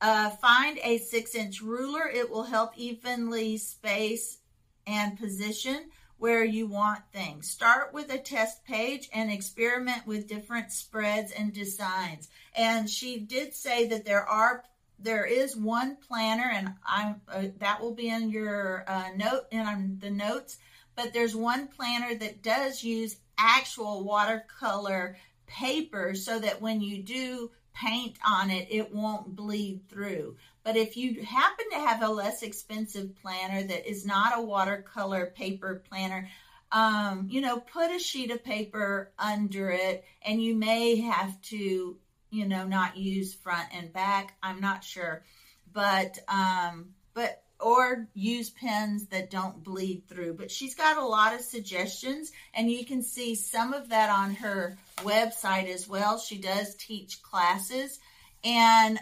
Uh, 0.00 0.30
find 0.30 0.78
a 0.84 0.98
six 0.98 1.34
inch 1.34 1.60
ruler, 1.60 2.08
it 2.08 2.30
will 2.30 2.44
help 2.44 2.70
evenly 2.76 3.56
space 3.56 4.38
and 4.86 5.18
position 5.18 5.90
where 6.18 6.44
you 6.44 6.68
want 6.68 7.00
things. 7.12 7.50
Start 7.50 7.92
with 7.92 8.08
a 8.12 8.18
test 8.18 8.64
page 8.64 9.08
and 9.12 9.32
experiment 9.32 10.06
with 10.06 10.28
different 10.28 10.70
spreads 10.70 11.32
and 11.32 11.52
designs. 11.52 12.28
And 12.56 12.88
she 12.88 13.18
did 13.18 13.52
say 13.52 13.86
that 13.88 14.04
there 14.04 14.24
are 14.24 14.62
there 15.00 15.24
is 15.24 15.56
one 15.56 15.96
planner, 15.96 16.48
and 16.54 16.74
I 16.86 17.16
uh, 17.28 17.46
that 17.58 17.80
will 17.80 17.94
be 17.94 18.08
in 18.08 18.30
your 18.30 18.84
uh, 18.86 19.08
note 19.16 19.46
in 19.50 19.98
the 20.00 20.10
notes 20.10 20.58
but 20.94 21.12
there's 21.12 21.34
one 21.34 21.68
planner 21.68 22.14
that 22.14 22.42
does 22.42 22.82
use 22.82 23.16
actual 23.38 24.04
watercolor 24.04 25.16
paper 25.46 26.14
so 26.14 26.38
that 26.38 26.60
when 26.60 26.80
you 26.80 27.02
do 27.02 27.50
paint 27.74 28.18
on 28.26 28.50
it, 28.50 28.68
it 28.70 28.94
won't 28.94 29.34
bleed 29.34 29.82
through. 29.88 30.36
But 30.64 30.76
if 30.76 30.96
you 30.96 31.22
happen 31.22 31.66
to 31.72 31.78
have 31.78 32.02
a 32.02 32.08
less 32.08 32.42
expensive 32.42 33.16
planner 33.20 33.62
that 33.62 33.90
is 33.90 34.06
not 34.06 34.38
a 34.38 34.42
watercolor 34.42 35.32
paper 35.34 35.82
planner, 35.88 36.28
um, 36.70 37.26
you 37.30 37.40
know, 37.40 37.60
put 37.60 37.90
a 37.90 37.98
sheet 37.98 38.30
of 38.30 38.44
paper 38.44 39.12
under 39.18 39.70
it 39.70 40.04
and 40.22 40.42
you 40.42 40.54
may 40.54 41.00
have 41.00 41.40
to, 41.42 41.96
you 42.30 42.46
know, 42.46 42.66
not 42.66 42.96
use 42.96 43.34
front 43.34 43.68
and 43.74 43.92
back. 43.92 44.36
I'm 44.42 44.60
not 44.60 44.84
sure. 44.84 45.24
But, 45.72 46.18
um, 46.28 46.90
but 47.14 47.41
or 47.62 48.08
use 48.14 48.50
pens 48.50 49.06
that 49.06 49.30
don't 49.30 49.62
bleed 49.62 50.02
through. 50.08 50.34
But 50.34 50.50
she's 50.50 50.74
got 50.74 50.96
a 50.96 51.04
lot 51.04 51.34
of 51.34 51.40
suggestions, 51.40 52.32
and 52.54 52.70
you 52.70 52.84
can 52.84 53.02
see 53.02 53.34
some 53.34 53.72
of 53.72 53.88
that 53.90 54.10
on 54.10 54.34
her 54.34 54.76
website 54.98 55.72
as 55.72 55.88
well. 55.88 56.18
She 56.18 56.38
does 56.38 56.74
teach 56.74 57.22
classes, 57.22 58.00
and 58.44 58.98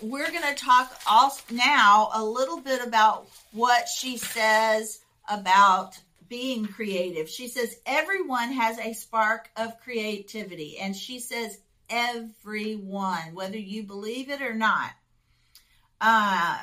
we're 0.00 0.30
going 0.30 0.54
to 0.54 0.54
talk 0.54 0.92
also 1.08 1.42
now 1.50 2.10
a 2.14 2.24
little 2.24 2.60
bit 2.60 2.86
about 2.86 3.26
what 3.52 3.88
she 3.88 4.16
says 4.16 5.00
about 5.28 5.98
being 6.28 6.66
creative. 6.66 7.28
She 7.28 7.48
says 7.48 7.76
everyone 7.84 8.52
has 8.52 8.78
a 8.78 8.92
spark 8.92 9.50
of 9.56 9.80
creativity, 9.80 10.78
and 10.78 10.94
she 10.96 11.18
says 11.18 11.58
everyone, 11.88 13.34
whether 13.34 13.58
you 13.58 13.82
believe 13.82 14.30
it 14.30 14.40
or 14.40 14.54
not. 14.54 14.90
Uh, 16.00 16.58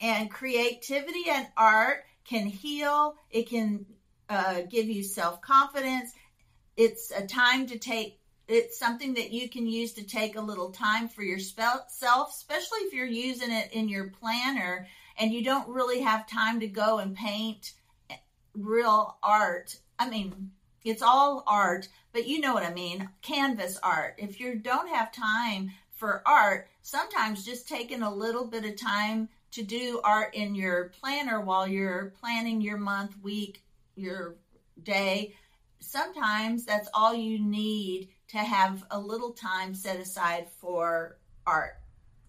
and 0.00 0.30
creativity 0.30 1.24
and 1.28 1.46
art 1.56 2.04
can 2.24 2.46
heal, 2.46 3.16
it 3.30 3.48
can 3.48 3.84
uh, 4.28 4.62
give 4.68 4.86
you 4.86 5.02
self 5.02 5.40
confidence. 5.40 6.12
It's 6.76 7.10
a 7.10 7.26
time 7.26 7.66
to 7.66 7.78
take, 7.78 8.20
it's 8.48 8.78
something 8.78 9.14
that 9.14 9.32
you 9.32 9.48
can 9.48 9.66
use 9.66 9.92
to 9.94 10.04
take 10.04 10.36
a 10.36 10.40
little 10.40 10.70
time 10.70 11.08
for 11.08 11.22
yourself, 11.22 11.82
especially 11.90 12.78
if 12.80 12.94
you're 12.94 13.06
using 13.06 13.50
it 13.50 13.72
in 13.72 13.88
your 13.88 14.08
planner 14.08 14.86
and 15.18 15.32
you 15.32 15.44
don't 15.44 15.68
really 15.68 16.00
have 16.00 16.26
time 16.26 16.60
to 16.60 16.66
go 16.66 16.98
and 16.98 17.14
paint 17.14 17.72
real 18.54 19.18
art. 19.22 19.76
I 19.98 20.08
mean, 20.08 20.52
it's 20.84 21.02
all 21.02 21.44
art, 21.46 21.88
but 22.12 22.26
you 22.26 22.40
know 22.40 22.54
what 22.54 22.62
I 22.62 22.72
mean 22.72 23.08
canvas 23.20 23.78
art. 23.82 24.14
If 24.18 24.40
you 24.40 24.54
don't 24.56 24.88
have 24.88 25.12
time 25.12 25.72
for 25.96 26.22
art, 26.24 26.68
sometimes 26.82 27.44
just 27.44 27.68
taking 27.68 28.02
a 28.02 28.14
little 28.14 28.46
bit 28.46 28.64
of 28.64 28.76
time 28.76 29.28
to 29.52 29.62
do 29.62 30.00
art 30.04 30.34
in 30.34 30.54
your 30.54 30.92
planner 31.00 31.40
while 31.40 31.66
you're 31.66 32.12
planning 32.20 32.60
your 32.60 32.78
month, 32.78 33.14
week, 33.22 33.62
your 33.96 34.36
day. 34.82 35.34
Sometimes 35.80 36.64
that's 36.64 36.88
all 36.94 37.14
you 37.14 37.38
need 37.38 38.10
to 38.28 38.38
have 38.38 38.84
a 38.90 38.98
little 38.98 39.32
time 39.32 39.74
set 39.74 39.98
aside 39.98 40.48
for 40.58 41.18
art 41.46 41.78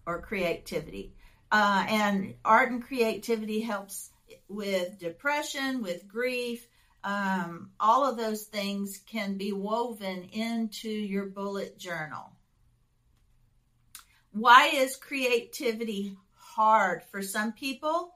or 0.06 0.20
creativity. 0.20 1.14
Uh, 1.50 1.84
and 1.88 2.34
art 2.44 2.70
and 2.70 2.82
creativity 2.82 3.60
helps 3.60 4.10
with 4.48 4.98
depression, 4.98 5.82
with 5.82 6.08
grief. 6.08 6.66
Um, 7.04 7.70
all 7.78 8.08
of 8.08 8.16
those 8.16 8.44
things 8.44 9.00
can 9.06 9.36
be 9.36 9.52
woven 9.52 10.24
into 10.32 10.88
your 10.88 11.26
bullet 11.26 11.78
journal. 11.78 12.32
Why 14.32 14.68
is 14.68 14.96
creativity 14.96 16.16
hard 16.54 17.02
for 17.04 17.22
some 17.22 17.52
people. 17.52 18.14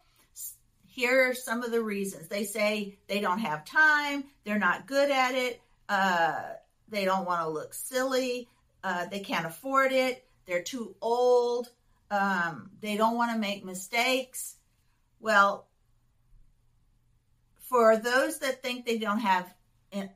Here 0.86 1.30
are 1.30 1.34
some 1.34 1.62
of 1.62 1.70
the 1.70 1.82
reasons. 1.82 2.28
They 2.28 2.44
say 2.44 2.98
they 3.06 3.20
don't 3.20 3.40
have 3.40 3.64
time, 3.64 4.24
they're 4.44 4.58
not 4.58 4.86
good 4.86 5.10
at 5.10 5.34
it, 5.34 5.60
uh, 5.88 6.42
they 6.88 7.04
don't 7.04 7.26
want 7.26 7.42
to 7.42 7.48
look 7.48 7.74
silly, 7.74 8.48
uh, 8.82 9.06
they 9.06 9.20
can't 9.20 9.46
afford 9.46 9.92
it, 9.92 10.24
they're 10.46 10.62
too 10.62 10.94
old, 11.02 11.68
um, 12.10 12.70
they 12.80 12.96
don't 12.96 13.16
want 13.16 13.32
to 13.32 13.38
make 13.38 13.64
mistakes. 13.64 14.56
Well, 15.20 15.66
for 17.60 17.96
those 17.96 18.38
that 18.38 18.62
think 18.62 18.86
they 18.86 18.98
don't 18.98 19.18
have 19.18 19.52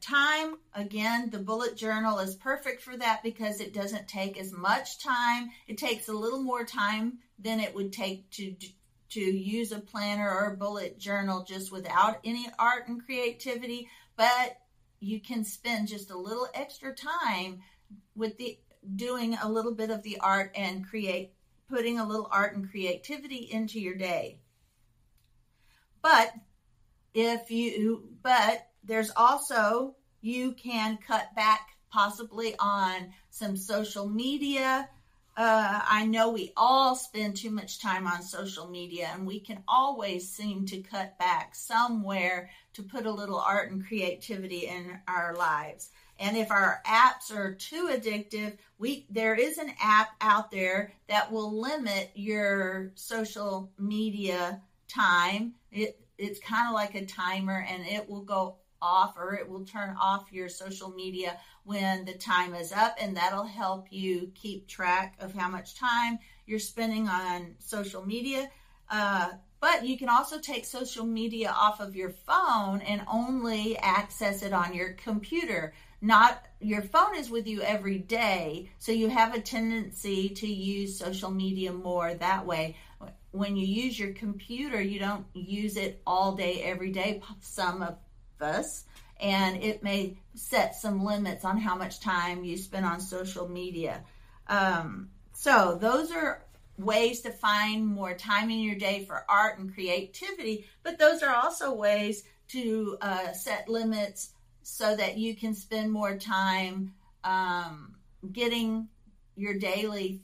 time, 0.01 0.57
again, 0.75 1.31
the 1.31 1.39
bullet 1.39 1.77
journal 1.77 2.19
is 2.19 2.35
perfect 2.35 2.83
for 2.83 2.97
that 2.97 3.23
because 3.23 3.61
it 3.61 3.75
doesn't 3.75 4.09
take 4.09 4.39
as 4.39 4.53
much 4.53 5.03
time. 5.03 5.51
It 5.67 5.79
takes 5.79 6.09
a 6.09 6.13
little 6.13 6.43
more 6.43 6.65
time 6.65 7.19
than 7.39 7.61
it 7.61 7.75
would 7.75 7.93
take 7.93 8.31
to 8.33 8.55
to 9.11 9.21
use 9.21 9.73
a 9.73 9.81
planner 9.81 10.31
or 10.31 10.53
a 10.53 10.57
bullet 10.57 10.97
journal 10.99 11.45
just 11.45 11.73
without 11.73 12.21
any 12.25 12.47
art 12.61 12.87
and 12.87 13.05
creativity, 13.05 13.89
but 14.17 14.57
you 15.01 15.21
can 15.21 15.43
spend 15.43 15.89
just 15.89 16.13
a 16.13 16.17
little 16.17 16.47
extra 16.55 16.95
time 16.95 17.61
with 18.15 18.39
the 18.39 18.57
doing 18.95 19.37
a 19.43 19.49
little 19.49 19.75
bit 19.75 19.91
of 19.91 20.03
the 20.05 20.19
art 20.21 20.53
and 20.55 20.89
create 20.89 21.33
putting 21.69 21.99
a 21.99 22.07
little 22.07 22.29
art 22.31 22.55
and 22.55 22.71
creativity 22.71 23.49
into 23.51 23.81
your 23.81 23.95
day. 23.95 24.39
But 26.03 26.33
if 27.13 27.51
you 27.51 28.09
but 28.23 28.70
there's 28.85 29.11
also 29.17 29.95
you 30.21 30.53
can 30.53 30.99
cut 30.99 31.35
back 31.35 31.69
possibly 31.91 32.55
on 32.59 33.13
some 33.31 33.57
social 33.57 34.09
media 34.09 34.89
uh, 35.37 35.81
I 35.89 36.05
know 36.05 36.29
we 36.31 36.53
all 36.57 36.95
spend 36.95 37.37
too 37.37 37.51
much 37.51 37.81
time 37.81 38.07
on 38.07 38.23
social 38.23 38.69
media, 38.69 39.11
and 39.15 39.27
we 39.27 39.41
can 39.41 39.63
always 39.67 40.29
seem 40.29 40.67
to 40.67 40.83
cut 40.83 41.19
back 41.19 41.55
somewhere 41.55 42.51
to 42.75 42.83
put 42.83 43.07
a 43.07 43.11
little 43.11 43.39
art 43.39 43.71
and 43.71 43.87
creativity 43.87 44.67
in 44.67 44.99
our 45.09 45.35
lives. 45.35 45.91
And 46.19 46.37
if 46.37 46.51
our 46.51 46.83
apps 46.87 47.35
are 47.35 47.55
too 47.55 47.89
addictive, 47.91 48.59
we 48.79 49.07
there 49.09 49.35
is 49.35 49.57
an 49.57 49.73
app 49.81 50.11
out 50.21 50.51
there 50.51 50.93
that 51.09 51.33
will 51.33 51.59
limit 51.59 52.11
your 52.15 52.93
social 52.97 53.73
media 53.79 54.61
time. 54.89 55.55
It 55.73 55.99
it's 56.19 56.41
kind 56.41 56.69
of 56.69 56.75
like 56.75 56.95
a 56.97 57.07
timer, 57.07 57.65
and 57.67 57.87
it 57.87 58.11
will 58.11 58.25
go 58.25 58.57
off 58.83 59.17
or 59.17 59.35
it 59.35 59.49
will 59.49 59.65
turn 59.65 59.97
off 60.01 60.33
your 60.33 60.49
social 60.49 60.91
media 60.91 61.39
when 61.65 62.05
the 62.05 62.15
time 62.15 62.55
is 62.55 62.73
up 62.73 62.97
and 63.01 63.17
that'll 63.17 63.45
help 63.45 63.87
you 63.91 64.31
keep 64.35 64.67
track 64.67 65.17
of 65.21 65.35
how 65.35 65.49
much 65.49 65.75
time 65.75 66.19
you're 66.47 66.59
spending 66.59 67.09
on 67.09 67.55
social 67.59 68.05
media. 68.05 68.51
Uh, 68.91 69.31
but 69.61 69.85
you 69.85 69.99
can 69.99 70.09
also 70.09 70.39
take 70.39 70.65
social 70.65 71.05
media 71.05 71.55
off 71.55 71.81
of 71.81 71.95
your 71.95 72.11
phone 72.11 72.81
and 72.81 73.03
only 73.07 73.77
access 73.79 74.43
it 74.43 74.53
on 74.53 74.75
your 74.75 74.95
computer. 74.95 75.75
Not 76.01 76.43
your 76.61 76.81
phone 76.81 77.15
is 77.17 77.31
with 77.31 77.47
you 77.47 77.61
every 77.61 77.99
day 77.99 78.71
so 78.79 78.91
you 78.91 79.11
have 79.11 79.35
a 79.35 79.41
tendency 79.41 80.31
to 80.31 80.47
use 80.47 80.99
social 80.99 81.31
media 81.31 81.73
more 81.73 82.15
that 82.15 82.47
way. 82.47 82.77
When 83.33 83.55
you 83.55 83.67
use 83.67 83.99
your 83.99 84.15
computer 84.15 84.81
you 84.81 84.99
don't 84.99 85.27
use 85.35 85.77
it 85.77 86.01
all 86.07 86.35
day 86.35 86.63
every 86.63 86.91
day. 86.91 87.21
Some 87.41 87.83
of 87.83 87.97
us 88.43 88.85
and 89.21 89.63
it 89.63 89.83
may 89.83 90.17
set 90.35 90.75
some 90.75 91.05
limits 91.05 91.45
on 91.45 91.59
how 91.59 91.77
much 91.77 92.01
time 92.01 92.45
you 92.45 92.57
spend 92.57 92.87
on 92.87 93.01
social 93.01 93.49
media. 93.49 94.03
Um, 94.49 95.11
so 95.33 95.79
those 95.81 96.11
are 96.11 96.45
ways 96.79 97.21
to 97.21 97.31
find 97.31 97.87
more 97.87 98.15
time 98.15 98.51
in 98.51 98.61
your 98.61 98.77
day 98.77 99.05
for 99.05 99.25
art 99.29 99.59
and 99.59 99.73
creativity, 99.73 100.65
but 100.83 100.99
those 100.99 101.23
are 101.23 101.35
also 101.35 101.75
ways 101.75 102.25
to 102.49 102.97
uh, 103.01 103.33
set 103.33 103.69
limits 103.69 104.31
so 104.63 104.97
that 104.97 105.19
you 105.19 105.37
can 105.37 105.55
spend 105.55 105.93
more 105.93 106.17
time 106.17 106.95
um, 107.25 107.95
getting 108.33 108.89
your 109.37 109.55
daily 109.55 110.23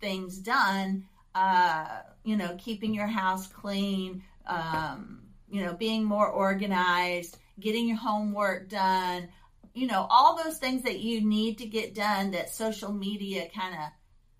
things 0.00 0.38
done. 0.38 1.04
Uh, 1.34 2.00
you 2.24 2.36
know, 2.36 2.56
keeping 2.58 2.92
your 2.92 3.06
house 3.06 3.46
clean, 3.46 4.22
um, 4.46 5.20
you 5.50 5.64
know, 5.64 5.74
being 5.74 6.04
more 6.04 6.28
organized, 6.28 7.38
getting 7.60 7.88
your 7.88 7.96
homework 7.96 8.68
done, 8.68 9.28
you 9.74 9.86
know, 9.86 10.06
all 10.10 10.36
those 10.36 10.58
things 10.58 10.82
that 10.82 11.00
you 11.00 11.20
need 11.24 11.58
to 11.58 11.66
get 11.66 11.94
done 11.94 12.30
that 12.32 12.50
social 12.50 12.92
media 12.92 13.48
kind 13.54 13.74
of 13.74 13.88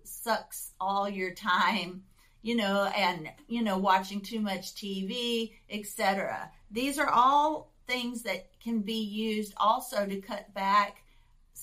sucks 0.03 0.71
all 0.79 1.07
your 1.07 1.33
time, 1.33 2.03
you 2.41 2.55
know, 2.55 2.91
and, 2.95 3.29
you 3.47 3.63
know, 3.63 3.77
watching 3.77 4.21
too 4.21 4.39
much 4.39 4.75
TV, 4.75 5.53
etc. 5.69 6.51
These 6.71 6.99
are 6.99 7.09
all 7.09 7.71
things 7.87 8.23
that 8.23 8.49
can 8.61 8.81
be 8.81 9.01
used 9.01 9.53
also 9.57 10.05
to 10.05 10.21
cut 10.21 10.53
back 10.53 11.03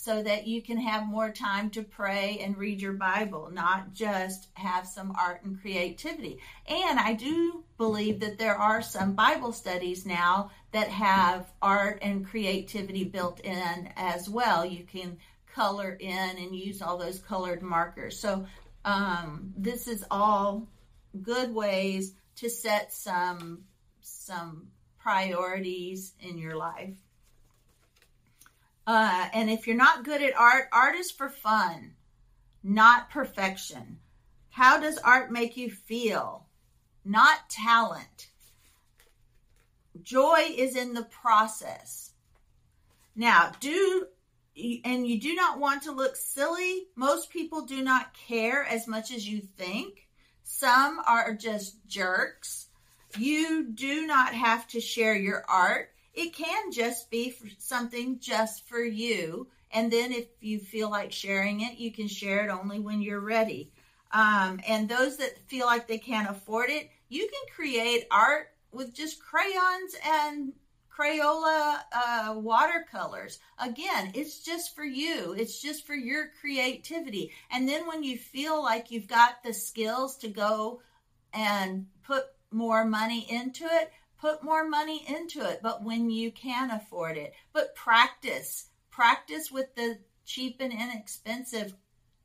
so 0.07 0.23
that 0.23 0.47
you 0.47 0.62
can 0.62 0.79
have 0.79 1.09
more 1.09 1.33
time 1.33 1.69
to 1.69 1.83
pray 1.83 2.38
and 2.40 2.57
read 2.57 2.81
your 2.81 2.92
Bible, 2.92 3.51
not 3.53 3.92
just 3.92 4.47
have 4.55 4.87
some 4.87 5.12
art 5.19 5.42
and 5.42 5.61
creativity. 5.61 6.38
And 6.69 7.01
I 7.01 7.14
do 7.14 7.64
believe 7.77 8.21
that 8.21 8.38
there 8.38 8.55
are 8.55 8.83
some 8.83 9.14
Bible 9.14 9.51
studies 9.51 10.07
now 10.07 10.53
that 10.71 10.87
have 10.90 11.53
art 11.61 11.99
and 12.03 12.25
creativity 12.25 13.03
built 13.03 13.40
in 13.40 13.92
as 13.97 14.29
well. 14.29 14.64
You 14.64 14.85
can 14.85 15.19
color 15.53 15.97
in 15.99 16.38
and 16.38 16.55
use 16.55 16.83
all 16.83 16.99
those 16.99 17.19
colored 17.19 17.61
markers. 17.61 18.16
So, 18.16 18.47
um, 18.85 19.55
this 19.57 19.88
is 19.88 20.05
all 20.09 20.69
good 21.21 21.53
ways 21.53 22.14
to 22.37 22.49
set 22.49 22.92
some 22.92 23.64
some 24.03 24.69
priorities 25.01 26.12
in 26.21 26.38
your 26.38 26.55
life. 26.55 26.95
Uh, 28.87 29.29
and 29.33 29.51
if 29.51 29.66
you're 29.66 29.77
not 29.77 30.05
good 30.05 30.22
at 30.22 30.37
art, 30.37 30.68
art 30.72 30.94
is 30.94 31.11
for 31.11 31.29
fun, 31.29 31.94
not 32.62 33.11
perfection. 33.11 33.99
How 34.51 34.79
does 34.79 34.99
art 34.99 35.31
make 35.33 35.57
you 35.57 35.70
feel? 35.70 36.46
Not 37.05 37.51
talent. 37.51 38.29
Joy 40.03 40.46
is 40.57 40.77
in 40.77 40.94
the 40.94 41.05
process. 41.05 42.12
Now, 43.14 43.53
do 43.61 44.07
and 44.85 45.07
you 45.07 45.20
do 45.20 45.35
not 45.35 45.59
want 45.59 45.83
to 45.83 45.92
look 45.92 46.16
silly. 46.16 46.87
Most 46.96 47.31
people 47.31 47.66
do 47.66 47.83
not 47.83 48.14
care 48.14 48.64
as 48.64 48.88
much 48.88 49.12
as 49.12 49.29
you 49.29 49.42
think. 49.57 50.09
Some 50.42 51.01
are 51.07 51.35
just 51.35 51.87
jerks. 51.87 52.68
You 53.18 53.66
do 53.70 54.07
not 54.07 54.33
have 54.33 54.66
to 54.68 54.81
share 54.81 55.14
your 55.14 55.44
art. 55.49 55.90
It 56.16 56.35
can 56.35 56.72
just 56.72 57.11
be 57.11 57.35
something 57.59 58.18
just 58.18 58.66
for 58.66 58.81
you. 58.81 59.48
And 59.70 59.92
then 59.92 60.12
if 60.12 60.26
you 60.40 60.59
feel 60.59 60.90
like 60.90 61.12
sharing 61.12 61.61
it, 61.61 61.79
you 61.79 61.92
can 61.92 62.09
share 62.09 62.44
it 62.44 62.50
only 62.50 62.81
when 62.81 63.02
you're 63.02 63.20
ready. 63.20 63.70
Um, 64.12 64.61
and 64.66 64.88
those 64.88 65.18
that 65.18 65.38
feel 65.46 65.66
like 65.66 65.87
they 65.87 65.98
can't 65.98 66.31
afford 66.31 66.70
it, 66.70 66.90
you 67.09 67.29
can 67.29 67.55
create 67.55 68.07
art 68.11 68.48
with 68.72 68.94
just 68.94 69.22
crayons 69.22 69.94
and 70.05 70.52
Crayola 70.96 71.81
uh, 71.92 72.35
watercolors. 72.37 73.38
Again, 73.59 74.12
it's 74.14 74.42
just 74.42 74.74
for 74.74 74.85
you. 74.85 75.35
It's 75.37 75.61
just 75.61 75.87
for 75.87 75.94
your 75.94 76.31
creativity. 76.40 77.33
And 77.50 77.68
then 77.68 77.87
when 77.87 78.02
you 78.02 78.16
feel 78.16 78.62
like 78.62 78.90
you've 78.90 79.07
got 79.07 79.42
the 79.44 79.52
skills 79.52 80.16
to 80.18 80.29
go 80.29 80.81
and 81.35 81.87
put 82.05 82.24
more 82.50 82.87
money 82.87 83.26
into 83.31 83.64
it, 83.66 83.92
put 84.18 84.42
more 84.42 84.68
money 84.68 85.05
into 85.09 85.48
it, 85.48 85.61
but 85.62 85.83
when 85.83 86.11
you 86.11 86.33
can 86.33 86.70
afford 86.70 87.16
it. 87.16 87.35
But 87.52 87.74
practice, 87.74 88.68
practice 88.90 89.50
with 89.50 89.74
the 89.74 89.98
cheap 90.24 90.57
and 90.61 90.72
inexpensive 90.72 91.74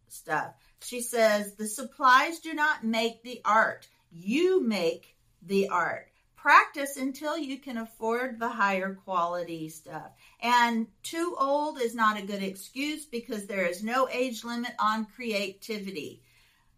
stuff. 0.08 0.54
She 0.84 1.02
says, 1.02 1.56
the 1.56 1.68
supplies 1.68 2.40
do 2.40 2.54
not 2.54 2.84
make 2.84 3.24
the 3.24 3.42
art. 3.46 3.88
You 4.12 4.62
make 4.62 5.16
the 5.42 5.70
art. 5.70 6.08
Practice 6.36 6.98
until 6.98 7.38
you 7.38 7.60
can 7.60 7.78
afford 7.78 8.40
the 8.40 8.50
higher 8.50 8.96
quality 8.96 9.70
stuff. 9.70 10.12
And 10.42 10.88
too 11.04 11.36
old 11.40 11.80
is 11.80 11.94
not 11.94 12.20
a 12.20 12.26
good 12.26 12.42
excuse 12.42 13.06
because 13.06 13.46
there 13.46 13.68
is 13.68 13.84
no 13.84 14.10
age 14.10 14.44
limit 14.44 14.72
on 14.80 15.06
creativity. 15.06 16.24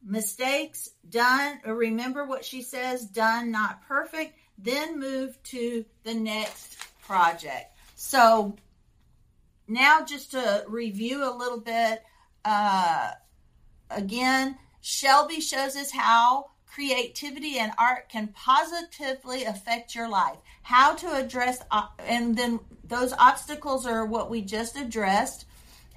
Mistakes 0.05 0.89
done, 1.09 1.61
remember 1.65 2.25
what 2.25 2.43
she 2.43 2.61
says, 2.61 3.05
done, 3.05 3.51
not 3.51 3.87
perfect 3.87 4.37
then 4.57 4.99
move 4.99 5.41
to 5.43 5.85
the 6.03 6.13
next 6.13 6.77
project. 7.01 7.75
So 7.95 8.55
now 9.67 10.03
just 10.05 10.31
to 10.31 10.63
review 10.67 11.23
a 11.23 11.35
little 11.35 11.59
bit, 11.59 12.03
uh, 12.45 13.11
again, 13.89 14.57
Shelby 14.81 15.39
shows 15.39 15.75
us 15.75 15.91
how 15.91 16.47
creativity 16.65 17.59
and 17.59 17.71
art 17.77 18.09
can 18.09 18.27
positively 18.29 19.45
affect 19.45 19.95
your 19.95 20.09
life. 20.09 20.37
How 20.63 20.95
to 20.95 21.15
address, 21.15 21.61
uh, 21.71 21.87
and 21.99 22.35
then 22.35 22.59
those 22.83 23.13
obstacles 23.13 23.85
are 23.85 24.05
what 24.05 24.29
we 24.29 24.41
just 24.41 24.75
addressed, 24.75 25.45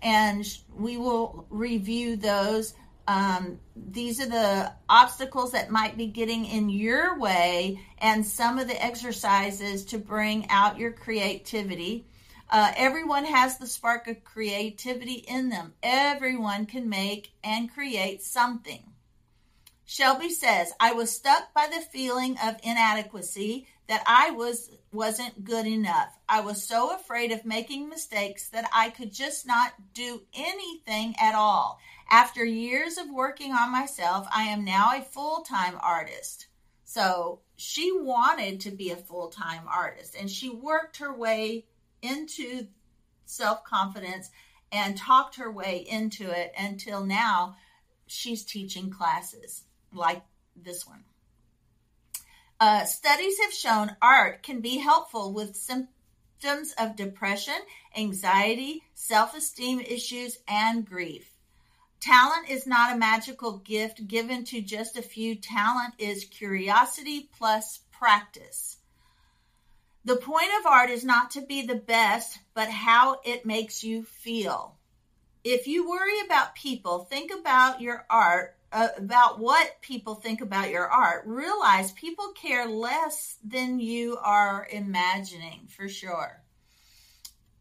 and 0.03 0.47
we 0.75 0.99
will 0.99 1.47
review 1.51 2.17
those 2.17 2.75
um, 3.09 3.61
these 3.77 4.21
are 4.21 4.29
the 4.29 4.73
obstacles 4.89 5.53
that 5.53 5.71
might 5.71 5.97
be 5.97 6.07
getting 6.07 6.45
in 6.45 6.69
your 6.69 7.19
way 7.19 7.81
and 7.99 8.27
some 8.27 8.59
of 8.59 8.67
the 8.67 8.85
exercises 8.85 9.85
to 9.87 9.99
bring 9.99 10.47
out 10.51 10.79
your 10.79 10.93
creativity. 10.93 12.07
Uh, 12.51 12.73
everyone 12.77 13.25
has 13.25 13.59
the 13.59 13.67
spark 13.67 14.09
of 14.09 14.25
creativity 14.25 15.25
in 15.29 15.49
them. 15.49 15.73
Everyone 15.83 16.67
can 16.67 16.89
make 16.89 17.31
and 17.45 17.73
create 17.73 18.23
something. 18.23 18.83
Shelby 19.85 20.31
says, 20.31 20.73
I 20.81 20.93
was 20.93 21.13
stuck 21.13 21.55
by 21.55 21.69
the 21.73 21.81
feeling 21.81 22.37
of 22.43 22.57
inadequacy 22.65 23.69
that 23.89 24.03
I 24.07 24.31
was 24.31 24.71
wasn't 24.93 25.45
good 25.45 25.67
enough. 25.67 26.17
I 26.29 26.41
was 26.41 26.63
so 26.63 26.95
afraid 26.95 27.33
of 27.33 27.45
making 27.45 27.89
mistakes 27.89 28.49
that 28.51 28.69
I 28.73 28.91
could 28.91 29.13
just 29.13 29.47
not 29.47 29.73
do 29.93 30.23
anything 30.35 31.15
at 31.21 31.35
all. 31.35 31.79
After 32.11 32.45
years 32.45 32.99
of 32.99 33.11
working 33.11 33.53
on 33.53 33.71
myself, 33.71 34.27
I 34.35 34.45
am 34.45 34.65
now 34.65 34.93
a 34.95 35.03
full-time 35.03 35.77
artist. 35.81 36.47
So, 36.85 37.41
she 37.57 37.91
wanted 37.93 38.61
to 38.61 38.71
be 38.71 38.91
a 38.91 38.97
full-time 38.97 39.63
artist 39.67 40.15
and 40.19 40.31
she 40.31 40.51
worked 40.51 40.99
her 40.99 41.13
way 41.13 41.65
into 42.03 42.67
self-confidence 43.25 44.31
and 44.73 44.97
talked 44.97 45.37
her 45.37 45.51
way 45.51 45.85
into 45.89 46.31
it 46.31 46.53
until 46.59 47.05
now 47.05 47.57
she's 48.07 48.45
teaching 48.45 48.91
classes 48.91 49.65
like 49.93 50.23
this 50.55 50.87
one. 50.87 51.05
Uh, 52.59 52.85
studies 52.85 53.39
have 53.41 53.53
shown 53.53 53.95
art 54.01 54.43
can 54.43 54.61
be 54.61 54.79
helpful 54.79 55.33
with 55.33 55.55
symptoms 55.55 56.73
of 56.79 56.97
depression, 56.97 57.59
anxiety, 57.95 58.83
self 58.95 59.37
esteem 59.37 59.81
issues, 59.81 60.39
and 60.49 60.87
grief. 60.87 61.33
Talent 62.01 62.49
is 62.49 62.67
not 62.67 62.95
a 62.95 62.99
magical 62.99 63.59
gift 63.59 64.09
given 64.09 64.45
to 64.45 64.63
just 64.63 64.97
a 64.97 65.03
few. 65.03 65.35
Talent 65.35 65.95
is 65.99 66.25
curiosity 66.25 67.29
plus 67.37 67.81
practice. 67.91 68.79
The 70.07 70.17
point 70.17 70.51
of 70.59 70.67
art 70.67 70.89
is 70.89 71.05
not 71.05 71.33
to 71.33 71.43
be 71.43 71.63
the 71.63 71.75
best, 71.75 72.39
but 72.55 72.69
how 72.71 73.21
it 73.25 73.45
makes 73.45 73.85
you 73.85 74.05
feel. 74.05 74.77
If 75.45 75.67
you 75.67 75.89
worry 75.89 76.21
about 76.25 76.55
people, 76.55 77.01
think 77.01 77.31
about 77.33 77.81
your 77.81 78.07
art 78.09 78.56
uh, 78.73 78.89
about 78.97 79.39
what 79.39 79.81
people 79.81 80.15
think 80.15 80.41
about 80.41 80.71
your 80.71 80.89
art, 80.89 81.23
realize 81.27 81.93
people 81.93 82.33
care 82.35 82.67
less 82.69 83.37
than 83.45 83.81
you 83.81 84.19
are 84.23 84.67
imagining 84.71 85.67
for 85.69 85.89
sure. 85.89 86.43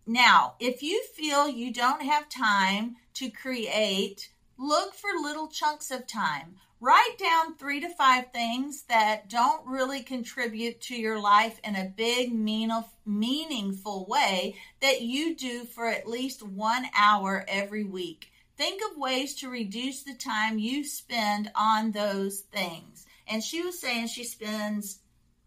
Now, 0.07 0.55
if 0.59 0.83
you 0.83 1.03
feel 1.15 1.47
you 1.47 1.73
don't 1.73 2.03
have 2.03 2.29
time 2.29 2.97
to 3.15 3.29
create, 3.29 4.29
look 4.57 4.93
for 4.93 5.09
little 5.21 5.47
chunks 5.47 5.89
of 5.89 6.05
time. 6.05 6.57
Write 6.81 7.17
down 7.17 7.55
three 7.55 7.79
to 7.79 7.89
five 7.89 8.31
things 8.31 8.83
that 8.83 9.29
don't 9.29 9.65
really 9.65 10.03
contribute 10.03 10.81
to 10.81 10.95
your 10.95 11.19
life 11.19 11.59
in 11.63 11.75
a 11.75 11.91
big, 11.95 12.31
meaningful 12.33 14.05
way 14.05 14.55
that 14.81 15.01
you 15.01 15.35
do 15.35 15.63
for 15.63 15.87
at 15.87 16.07
least 16.07 16.43
one 16.43 16.85
hour 16.95 17.45
every 17.47 17.83
week. 17.83 18.29
Think 18.57 18.81
of 18.89 18.97
ways 18.97 19.35
to 19.35 19.49
reduce 19.49 20.03
the 20.03 20.13
time 20.13 20.59
you 20.59 20.83
spend 20.83 21.51
on 21.55 21.91
those 21.91 22.41
things. 22.41 23.05
And 23.27 23.43
she 23.43 23.61
was 23.61 23.79
saying 23.79 24.07
she 24.07 24.23
spends 24.23 24.99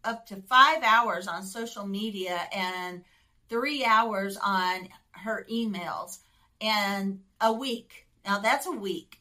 up 0.04 0.26
to 0.26 0.36
five 0.36 0.82
hours 0.82 1.26
on 1.26 1.42
social 1.42 1.86
media 1.86 2.40
and 2.52 3.04
three 3.48 3.84
hours 3.84 4.36
on 4.36 4.88
her 5.12 5.46
emails 5.50 6.18
and 6.60 7.20
a 7.40 7.52
week. 7.52 8.06
Now 8.24 8.40
that's 8.40 8.66
a 8.66 8.72
week. 8.72 9.20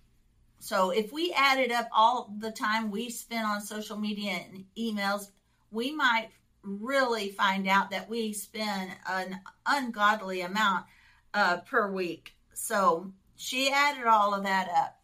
So 0.60 0.90
if 0.90 1.14
we 1.14 1.34
added 1.34 1.72
up 1.72 1.88
all 1.94 2.34
the 2.40 2.52
time 2.52 2.92
we 2.92 3.10
spend 3.10 3.46
on 3.46 3.62
social 3.62 3.98
media 3.98 4.32
and 4.32 4.66
emails, 4.78 5.30
we 5.72 5.92
might 5.92 6.30
really 6.62 7.30
find 7.30 7.68
out 7.68 7.92
that 7.92 8.10
we 8.10 8.34
spend 8.34 8.92
an 9.08 9.40
ungodly 9.66 10.42
amount 10.42 10.86
uh, 11.34 11.58
per 11.58 11.90
week. 11.90 12.36
So 12.54 13.14
she 13.38 13.72
added 13.72 14.06
all 14.06 14.34
of 14.34 14.44
that 14.44 14.68
up. 14.70 15.00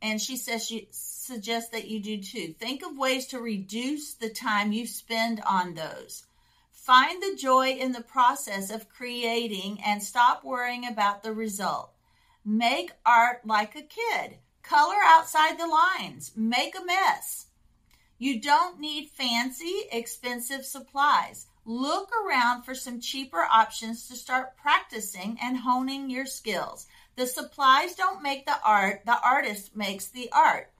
And 0.00 0.20
she 0.20 0.36
says 0.36 0.64
she 0.64 0.88
suggests 0.90 1.70
that 1.70 1.88
you 1.88 2.00
do 2.00 2.22
too. 2.22 2.54
Think 2.58 2.84
of 2.84 2.96
ways 2.96 3.26
to 3.28 3.40
reduce 3.40 4.14
the 4.14 4.30
time 4.30 4.72
you 4.72 4.86
spend 4.86 5.40
on 5.46 5.74
those. 5.74 6.24
Find 6.70 7.22
the 7.22 7.36
joy 7.36 7.70
in 7.70 7.92
the 7.92 8.02
process 8.02 8.70
of 8.70 8.90
creating 8.90 9.80
and 9.84 10.02
stop 10.02 10.44
worrying 10.44 10.86
about 10.86 11.22
the 11.22 11.32
result. 11.32 11.90
Make 12.44 12.92
art 13.06 13.46
like 13.46 13.74
a 13.74 13.82
kid. 13.82 14.36
Color 14.62 14.96
outside 15.04 15.58
the 15.58 15.66
lines. 15.66 16.32
Make 16.36 16.74
a 16.78 16.84
mess. 16.84 17.46
You 18.18 18.40
don't 18.40 18.78
need 18.78 19.08
fancy, 19.08 19.84
expensive 19.90 20.64
supplies. 20.64 21.46
Look 21.66 22.10
around 22.12 22.64
for 22.64 22.74
some 22.74 23.00
cheaper 23.00 23.42
options 23.50 24.06
to 24.08 24.16
start 24.16 24.56
practicing 24.56 25.38
and 25.42 25.56
honing 25.56 26.10
your 26.10 26.26
skills. 26.26 26.86
The 27.16 27.26
supplies 27.26 27.94
don't 27.94 28.22
make 28.22 28.44
the 28.44 28.58
art, 28.62 29.02
the 29.06 29.18
artist 29.22 29.74
makes 29.74 30.08
the 30.08 30.30
art. 30.30 30.70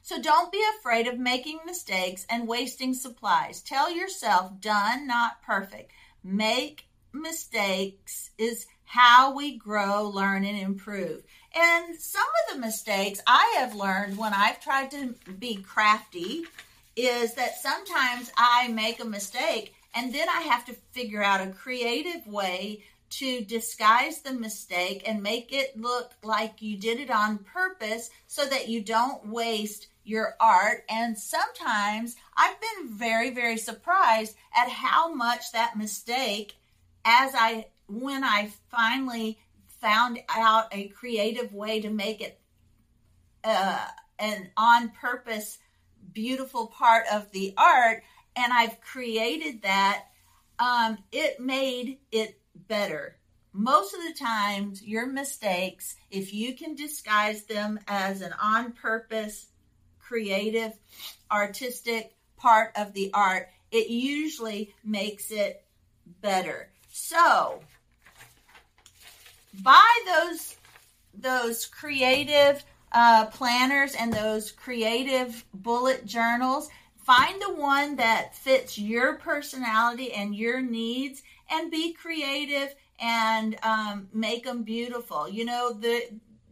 So 0.00 0.20
don't 0.20 0.50
be 0.50 0.62
afraid 0.78 1.06
of 1.06 1.18
making 1.18 1.60
mistakes 1.66 2.26
and 2.30 2.48
wasting 2.48 2.94
supplies. 2.94 3.60
Tell 3.60 3.94
yourself, 3.94 4.60
done, 4.60 5.06
not 5.06 5.42
perfect. 5.42 5.92
Make 6.24 6.86
mistakes 7.12 8.30
is 8.38 8.66
how 8.84 9.34
we 9.34 9.56
grow, 9.56 10.08
learn, 10.08 10.44
and 10.44 10.58
improve. 10.58 11.22
And 11.54 11.96
some 11.96 12.22
of 12.22 12.54
the 12.54 12.60
mistakes 12.60 13.20
I 13.26 13.56
have 13.58 13.74
learned 13.74 14.18
when 14.18 14.34
I've 14.34 14.60
tried 14.60 14.90
to 14.92 15.14
be 15.38 15.56
crafty 15.56 16.44
is 16.96 17.34
that 17.34 17.58
sometimes 17.58 18.30
I 18.36 18.68
make 18.68 19.00
a 19.00 19.06
mistake 19.06 19.74
and 19.94 20.14
then 20.14 20.28
I 20.28 20.42
have 20.42 20.64
to 20.66 20.76
figure 20.92 21.22
out 21.22 21.46
a 21.46 21.50
creative 21.50 22.26
way 22.26 22.84
to 23.10 23.44
disguise 23.44 24.22
the 24.22 24.32
mistake 24.32 25.02
and 25.06 25.22
make 25.22 25.52
it 25.52 25.78
look 25.78 26.12
like 26.22 26.62
you 26.62 26.78
did 26.78 26.98
it 26.98 27.10
on 27.10 27.38
purpose 27.38 28.08
so 28.26 28.46
that 28.46 28.68
you 28.68 28.82
don't 28.82 29.28
waste 29.28 29.88
your 30.04 30.34
art. 30.40 30.84
And 30.88 31.18
sometimes 31.18 32.16
I've 32.34 32.56
been 32.60 32.96
very, 32.96 33.30
very 33.30 33.58
surprised 33.58 34.34
at 34.56 34.70
how 34.70 35.12
much 35.12 35.52
that 35.52 35.76
mistake, 35.76 36.54
as 37.04 37.32
I, 37.34 37.66
when 37.86 38.24
I 38.24 38.50
finally 38.70 39.38
found 39.80 40.20
out 40.30 40.68
a 40.72 40.88
creative 40.88 41.52
way 41.52 41.80
to 41.82 41.90
make 41.90 42.22
it 42.22 42.40
uh, 43.44 43.84
an 44.18 44.48
on 44.56 44.88
purpose 44.88 45.58
beautiful 46.12 46.66
part 46.68 47.04
of 47.12 47.30
the 47.32 47.54
art 47.56 48.02
and 48.36 48.52
I've 48.52 48.80
created 48.80 49.62
that, 49.62 50.06
um, 50.58 50.98
it 51.10 51.40
made 51.40 51.98
it 52.10 52.38
better. 52.68 53.16
Most 53.52 53.94
of 53.94 54.00
the 54.02 54.14
times, 54.14 54.82
your 54.82 55.06
mistakes, 55.06 55.96
if 56.10 56.32
you 56.32 56.54
can 56.54 56.74
disguise 56.74 57.44
them 57.44 57.78
as 57.86 58.22
an 58.22 58.32
on 58.40 58.72
purpose, 58.72 59.48
creative, 59.98 60.72
artistic 61.30 62.14
part 62.36 62.72
of 62.76 62.92
the 62.94 63.10
art, 63.12 63.48
it 63.70 63.88
usually 63.88 64.74
makes 64.84 65.30
it 65.30 65.64
better. 66.22 66.70
So, 66.90 67.60
buy 69.62 69.90
those 70.06 70.56
those 71.14 71.66
creative 71.66 72.64
uh, 72.92 73.26
planners 73.26 73.94
and 73.94 74.12
those 74.12 74.50
creative 74.50 75.44
bullet 75.54 76.06
journals. 76.06 76.68
Find 76.96 77.40
the 77.42 77.54
one 77.54 77.96
that 77.96 78.36
fits 78.36 78.78
your 78.78 79.16
personality 79.16 80.12
and 80.12 80.34
your 80.34 80.60
needs 80.60 81.22
and 81.50 81.70
be 81.70 81.92
creative 81.94 82.74
and 83.00 83.56
um, 83.62 84.08
make 84.12 84.44
them 84.44 84.62
beautiful. 84.62 85.28
You 85.28 85.44
know, 85.44 85.72
the, 85.72 86.02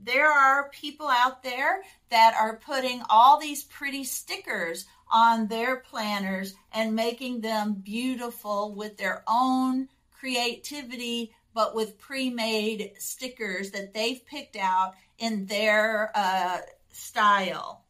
there 0.02 0.30
are 0.30 0.70
people 0.70 1.08
out 1.08 1.42
there 1.42 1.82
that 2.10 2.34
are 2.34 2.56
putting 2.56 3.02
all 3.08 3.38
these 3.38 3.62
pretty 3.64 4.04
stickers 4.04 4.86
on 5.12 5.46
their 5.46 5.76
planners 5.76 6.54
and 6.72 6.94
making 6.94 7.40
them 7.40 7.74
beautiful 7.74 8.74
with 8.74 8.96
their 8.96 9.22
own 9.28 9.88
creativity, 10.18 11.32
but 11.54 11.74
with 11.74 11.98
pre 11.98 12.30
made 12.30 12.92
stickers 12.98 13.70
that 13.72 13.94
they've 13.94 14.24
picked 14.26 14.56
out 14.56 14.94
in 15.20 15.46
their 15.46 16.10
uh, 16.14 16.58
style. 16.90 17.84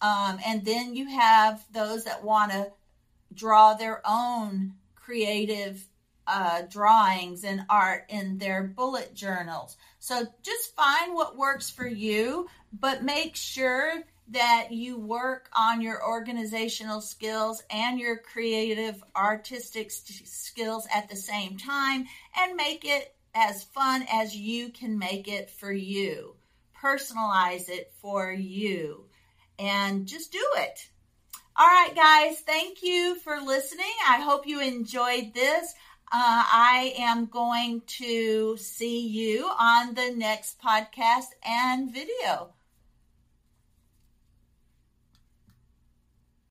Um, 0.00 0.40
and 0.44 0.64
then 0.64 0.96
you 0.96 1.06
have 1.06 1.64
those 1.72 2.04
that 2.04 2.24
want 2.24 2.50
to 2.50 2.72
draw 3.32 3.74
their 3.74 4.02
own 4.04 4.74
creative 4.96 5.86
uh, 6.26 6.62
drawings 6.62 7.44
and 7.44 7.64
art 7.68 8.06
in 8.08 8.38
their 8.38 8.62
bullet 8.62 9.14
journals. 9.14 9.76
So 9.98 10.26
just 10.42 10.74
find 10.74 11.14
what 11.14 11.36
works 11.36 11.70
for 11.70 11.86
you, 11.86 12.48
but 12.72 13.04
make 13.04 13.36
sure 13.36 14.02
that 14.28 14.68
you 14.70 14.98
work 14.98 15.50
on 15.56 15.80
your 15.80 16.04
organizational 16.04 17.00
skills 17.00 17.62
and 17.70 17.98
your 17.98 18.16
creative 18.16 19.02
artistic 19.14 19.90
st- 19.90 20.26
skills 20.26 20.86
at 20.94 21.08
the 21.10 21.16
same 21.16 21.58
time 21.58 22.06
and 22.38 22.56
make 22.56 22.84
it 22.84 23.14
as 23.34 23.64
fun 23.64 24.06
as 24.10 24.34
you 24.34 24.68
can 24.70 24.98
make 24.98 25.28
it 25.28 25.50
for 25.50 25.72
you 25.72 26.34
personalize 26.82 27.68
it 27.68 27.92
for 28.00 28.32
you 28.32 29.04
and 29.58 30.06
just 30.06 30.32
do 30.32 30.44
it. 30.56 30.88
All 31.56 31.66
right, 31.66 31.94
guys, 31.94 32.40
thank 32.40 32.82
you 32.82 33.16
for 33.16 33.38
listening. 33.40 33.92
I 34.08 34.20
hope 34.20 34.46
you 34.46 34.60
enjoyed 34.60 35.34
this. 35.34 35.74
Uh, 36.10 36.44
I 36.46 36.94
am 36.98 37.26
going 37.26 37.82
to 37.98 38.56
see 38.56 39.06
you 39.06 39.50
on 39.58 39.94
the 39.94 40.12
next 40.16 40.60
podcast 40.60 41.26
and 41.44 41.92
video. 41.92 42.52